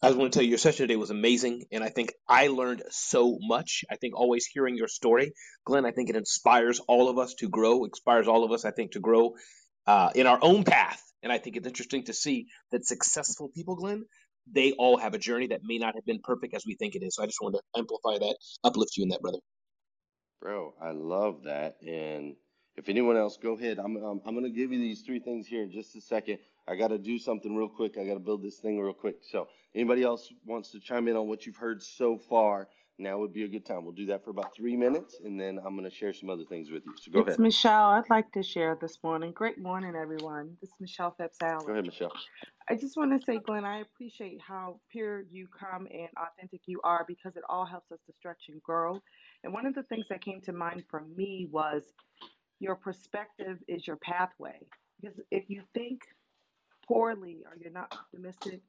[0.00, 2.46] I was going to tell you your session today was amazing, and I think I
[2.46, 3.84] learned so much.
[3.90, 5.32] I think always hearing your story,
[5.64, 7.84] Glenn, I think it inspires all of us to grow.
[7.84, 9.34] Inspires all of us, I think, to grow
[9.88, 11.02] uh, in our own path.
[11.24, 14.04] And I think it's interesting to see that successful people, Glenn,
[14.46, 17.02] they all have a journey that may not have been perfect as we think it
[17.02, 17.16] is.
[17.16, 19.38] So I just wanted to amplify that, uplift you in that, brother.
[20.40, 21.78] Bro, I love that.
[21.84, 22.36] And
[22.78, 23.78] if anyone else, go ahead.
[23.78, 26.38] I'm um, I'm gonna give you these three things here in just a second.
[26.68, 27.98] I gotta do something real quick.
[27.98, 29.18] I gotta build this thing real quick.
[29.22, 32.68] So anybody else wants to chime in on what you've heard so far?
[32.98, 33.84] Now would be a good time.
[33.84, 36.70] We'll do that for about three minutes, and then I'm gonna share some other things
[36.70, 36.94] with you.
[36.96, 37.40] So go It's ahead.
[37.40, 37.90] Michelle.
[37.90, 39.32] I'd like to share this morning.
[39.32, 40.56] Great morning, everyone.
[40.60, 42.12] This is Michelle Phelps Go ahead, Michelle.
[42.68, 46.80] I just want to say, Glenn, I appreciate how pure you come and authentic you
[46.84, 49.00] are because it all helps us to stretch and grow.
[49.44, 51.82] And one of the things that came to mind for me was
[52.60, 54.58] your perspective is your pathway.
[55.00, 56.02] Because if you think
[56.86, 58.60] poorly or you're not optimistic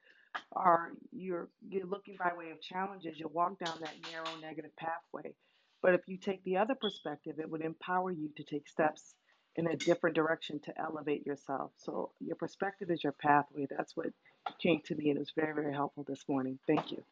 [0.51, 5.33] or you're you're looking by way of challenges, you'll walk down that narrow negative pathway.
[5.81, 9.15] But if you take the other perspective, it would empower you to take steps
[9.55, 11.71] in a different direction to elevate yourself.
[11.77, 13.67] So your perspective is your pathway.
[13.69, 14.07] That's what
[14.61, 16.59] came to me and it was very, very helpful this morning.
[16.67, 17.03] Thank you.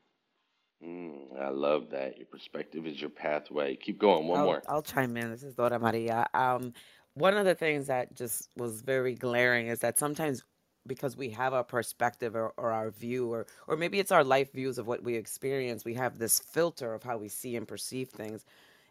[0.83, 2.17] Mm, I love that.
[2.17, 3.75] Your perspective is your pathway.
[3.75, 4.27] Keep going.
[4.27, 4.63] One I'll, more.
[4.67, 5.31] I'll chime in.
[5.31, 6.27] This is Dora Maria.
[6.33, 6.73] Um,
[7.15, 10.43] one of the things that just was very glaring is that sometimes
[10.85, 14.53] because we have a perspective or, or our view or or maybe it's our life
[14.53, 18.09] views of what we experience, we have this filter of how we see and perceive
[18.09, 18.45] things.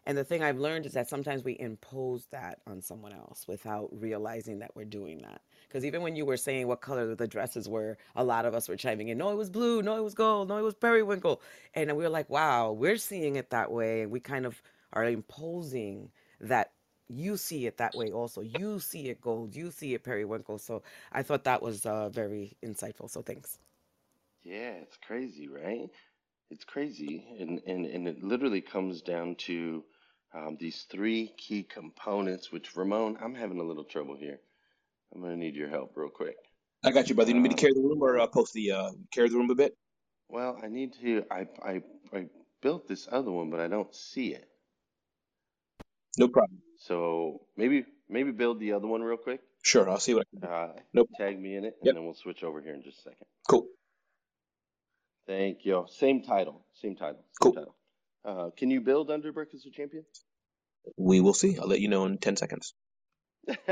[0.05, 3.89] And the thing I've learned is that sometimes we impose that on someone else without
[3.91, 5.41] realizing that we're doing that.
[5.67, 8.69] Because even when you were saying what color the dresses were, a lot of us
[8.69, 11.41] were chiming in, no, it was blue, no, it was gold, no, it was periwinkle.
[11.75, 14.01] And we were like, wow, we're seeing it that way.
[14.03, 14.61] And we kind of
[14.93, 16.71] are imposing that
[17.09, 18.41] you see it that way also.
[18.41, 20.57] You see it gold, you see it periwinkle.
[20.57, 23.09] So I thought that was uh, very insightful.
[23.09, 23.59] So thanks.
[24.43, 25.89] Yeah, it's crazy, right?
[26.49, 29.83] It's crazy, and and and it literally comes down to
[30.33, 32.51] um, these three key components.
[32.51, 34.39] Which Ramon, I'm having a little trouble here.
[35.13, 36.37] I'm gonna need your help real quick.
[36.83, 37.29] I got you, brother.
[37.31, 39.37] You need me to Um, carry the room or uh, post the uh, carry the
[39.37, 39.73] room a bit?
[40.29, 41.25] well, I need to.
[41.31, 41.81] I I
[42.13, 42.25] I
[42.61, 44.47] built this other one, but I don't see it.
[46.17, 46.59] No problem.
[46.77, 49.41] So maybe maybe build the other one real quick.
[49.63, 50.47] Sure, I'll see what I can do.
[50.47, 51.09] Uh, Nope.
[51.15, 51.95] tag me in it, and Yep.
[51.95, 53.27] then we'll switch over here in just a second.
[53.49, 53.67] Cool.
[55.27, 55.85] Thank you.
[55.89, 56.65] Same title.
[56.73, 57.23] Same title.
[57.41, 57.53] Same Cool.
[57.53, 57.75] title.
[58.25, 60.05] Uh, can you build under as a champion?
[60.97, 61.57] We will see.
[61.57, 62.73] I'll let you know in 10 seconds.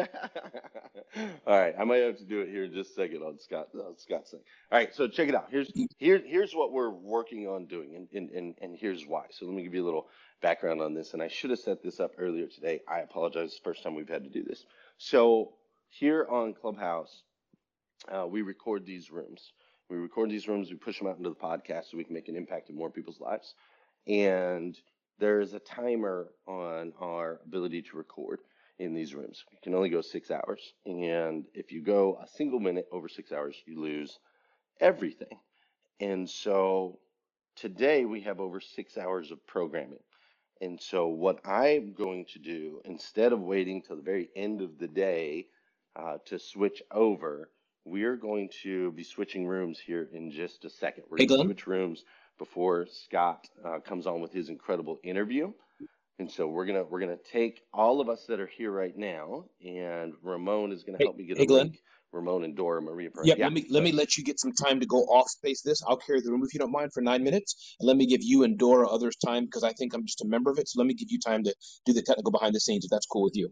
[1.48, 3.70] All right, I might have to do it here in just a second on Scott
[3.76, 4.42] on Scott's thing.
[4.72, 5.48] All right, so check it out.
[5.52, 9.26] Here's here here's what we're working on doing, and, and and and here's why.
[9.32, 10.08] So let me give you a little
[10.42, 11.14] background on this.
[11.14, 12.82] And I should have set this up earlier today.
[12.88, 13.46] I apologize.
[13.48, 14.66] It's the first time we've had to do this.
[14.98, 15.54] So
[15.90, 17.24] here on Clubhouse,
[18.10, 19.54] uh, we record these rooms.
[19.90, 20.70] We record these rooms.
[20.70, 22.90] We push them out into the podcast so we can make an impact in more
[22.90, 23.56] people's lives.
[24.08, 24.78] And
[25.20, 28.40] there is a timer on our ability to record
[28.80, 29.46] in these rooms.
[29.52, 30.74] You can only go six hours.
[30.86, 34.20] And if you go a single minute over six hours, you lose
[34.80, 35.40] everything.
[36.00, 37.00] And so
[37.56, 40.00] today we have over six hours of programming.
[40.62, 44.78] And so what I'm going to do, instead of waiting till the very end of
[44.80, 45.48] the day
[45.96, 47.50] uh, to switch over,
[47.86, 51.06] we are going to be switching rooms here in just a second.
[51.10, 52.04] We're Hey, going to switch rooms
[52.38, 55.54] before Scott uh, comes on with his incredible interview.
[56.20, 59.46] And so we're gonna we're gonna take all of us that are here right now,
[59.66, 61.72] and Ramon is gonna Hey, help me get hey, a Glenn.
[61.72, 61.80] link.
[62.14, 63.12] Ramon and Dora Maria.
[63.12, 63.32] Perez.
[63.32, 65.62] Yep, Yeah, let me let me let you get some time to go off space
[65.62, 65.84] this.
[65.88, 67.76] I'll carry the room if you don't mind for nine minutes.
[67.80, 70.28] And let me give you and Dora others time because I think I'm just a
[70.28, 70.70] member of it.
[70.70, 71.56] So let me give you time to
[71.86, 73.50] do the technical behind the scenes if that's cool with you.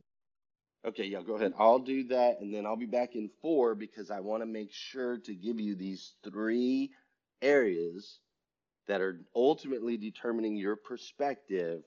[0.88, 1.54] Okay, yeah, go ahead.
[1.60, 4.72] I'll do that, and then I'll be back in four because I want to make
[4.74, 6.92] sure to give you these three
[7.42, 8.20] areas
[8.88, 11.84] that are ultimately determining your perspective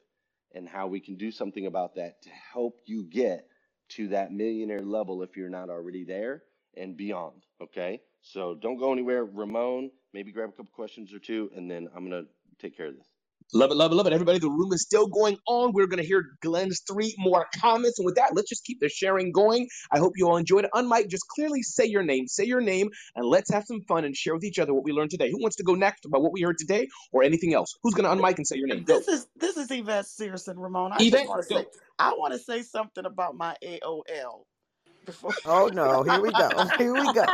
[0.57, 3.47] and how we can do something about that to help you get
[3.91, 6.43] to that millionaire level if you're not already there
[6.77, 7.45] and beyond.
[7.63, 9.25] Okay, so don't go anywhere.
[9.25, 12.25] Ramon, maybe grab a couple questions or two, and then I'm gonna
[12.59, 13.16] take care of this.
[13.55, 14.13] Love it, love it, love it.
[14.15, 15.73] Everybody, the room is still going on.
[15.75, 17.99] We're going to hear Glenn's three more comments.
[17.99, 19.69] And with that, let's just keep the sharing going.
[19.93, 20.71] I hope you all enjoyed it.
[20.75, 22.29] Unmike, just clearly say your name.
[22.29, 24.93] Say your name, and let's have some fun and share with each other what we
[24.93, 25.31] learned today.
[25.31, 27.75] Who wants to go next about what we heard today or anything else?
[27.83, 28.85] Who's going to unmic and say your name?
[28.85, 28.99] Go.
[28.99, 30.93] This is this is Yvette Searson, Ramon.
[30.93, 31.67] I Yvette, just want to say
[31.99, 34.45] I want to say something about my AOL.
[35.07, 36.69] Before Oh no, here we go.
[36.79, 37.27] Here we go.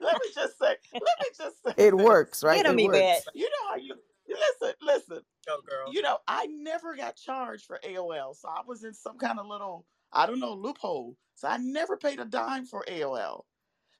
[0.00, 1.98] let me just say, let me just say It this.
[1.98, 2.62] works, right?
[2.62, 3.22] Get It him, Yvette.
[3.22, 3.28] works.
[3.34, 3.94] You know how you
[4.28, 5.20] listen, listen.
[5.46, 5.92] Go, girl.
[5.92, 9.46] You know, I never got charged for AOL, so I was in some kind of
[9.46, 11.16] little, I don't know, loophole.
[11.34, 13.42] So I never paid a dime for AOL.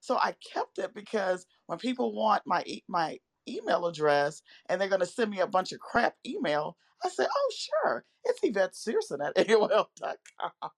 [0.01, 3.19] So I kept it because when people want my my
[3.49, 7.29] email address and they're going to send me a bunch of crap email, I said,
[7.35, 10.71] "Oh, sure, it's Yvette Searson at AOL.com."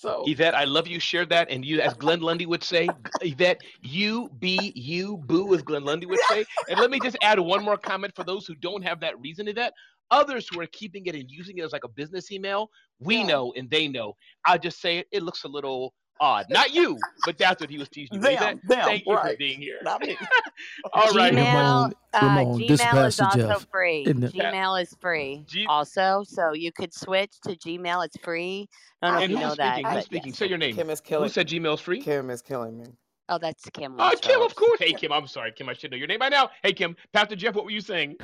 [0.00, 0.98] So Yvette, I love you.
[0.98, 2.88] Shared that, and you, as Glenn Lundy would say,
[3.20, 6.46] Yvette, you be you, boo, as Glenn Lundy would say.
[6.70, 9.46] And let me just add one more comment for those who don't have that reason,
[9.46, 9.74] Yvette.
[10.10, 13.26] Others who are keeping it and using it as like a business email, we Yeah.
[13.26, 14.16] know and they know.
[14.46, 16.46] I'll just say it, it looks a little odd.
[16.50, 18.20] Not you, but that's what he was teaching you.
[18.20, 19.78] them, Yvette, them, thank you for being here.
[19.82, 20.16] Not me.
[20.92, 21.34] All right.
[21.34, 24.04] Ramon, Gmail, uh, Ramon, this Gmail is also Jeff free.
[24.06, 28.04] in Gmail is free G- also, so you could switch to Gmail.
[28.04, 28.68] It's free.
[29.02, 29.74] I don't know if you who's know that.
[29.76, 29.92] speaking?
[29.92, 30.28] Who's speaking?
[30.30, 30.38] yes.
[30.38, 30.74] Say your name.
[30.74, 31.48] Kim is killing Who killing.
[31.48, 32.00] said Gmail's free?
[32.00, 32.86] Kim is killing me.
[33.28, 33.94] Oh, that's Kim.
[33.98, 34.78] Oh, Kim, of course.
[34.80, 35.52] Hey, Kim, I'm sorry.
[35.52, 36.50] Kim, I should know your name by now.
[36.62, 36.96] Hey, Kim.
[37.12, 38.16] Pastor Jeff, what were you saying?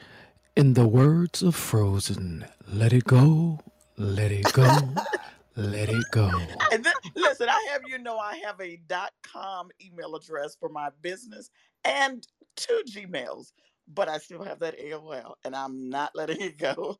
[0.57, 3.61] In the words of Frozen, let it go,
[3.97, 4.95] let it go,
[5.57, 6.31] let it go.
[6.73, 10.69] And then, listen, I have you know I have a dot com email address for
[10.71, 11.51] my business
[11.85, 12.27] and
[12.57, 13.53] two Gmails,
[13.89, 16.99] but I still have that AOL, and I'm not letting it go.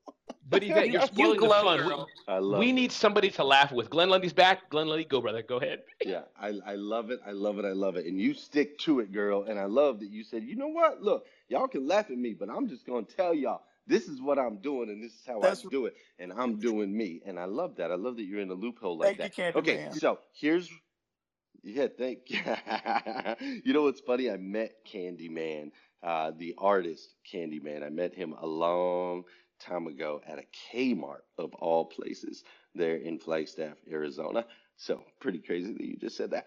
[0.49, 1.85] But Yvette, you're You spoiling the fun.
[1.87, 2.13] We- girl.
[2.29, 2.75] I love we it.
[2.75, 3.91] need somebody to laugh with.
[3.91, 4.71] Glenn Lundy's back.
[4.71, 5.43] Glenn Lundy, go, brother.
[5.43, 5.81] Go ahead.
[6.05, 7.21] Yeah, I, I love it.
[7.27, 7.65] I love it.
[7.67, 8.07] I love it.
[8.07, 9.45] And you stick to it, girl.
[9.45, 11.03] And I love that you said, you know what?
[11.03, 14.21] Look, y'all can laugh at me, but I'm just going to tell y'all this is
[14.21, 15.95] what I'm doing and this is how That's I do it.
[16.19, 17.21] And I'm doing me.
[17.25, 17.91] And I love that.
[17.91, 19.55] I love that you're in a loophole like Thank you, that.
[19.55, 19.93] Candy okay, Man.
[19.93, 20.69] so here's,
[21.63, 22.41] yeah, thank you.
[23.65, 24.31] you know what's funny?
[24.31, 25.71] I met Candyman,
[26.03, 27.85] uh, the artist Candyman.
[27.85, 29.25] I met him a long
[29.61, 34.45] time ago at a Kmart of all places there in Flagstaff, Arizona.
[34.77, 36.47] So pretty crazy that you just said that.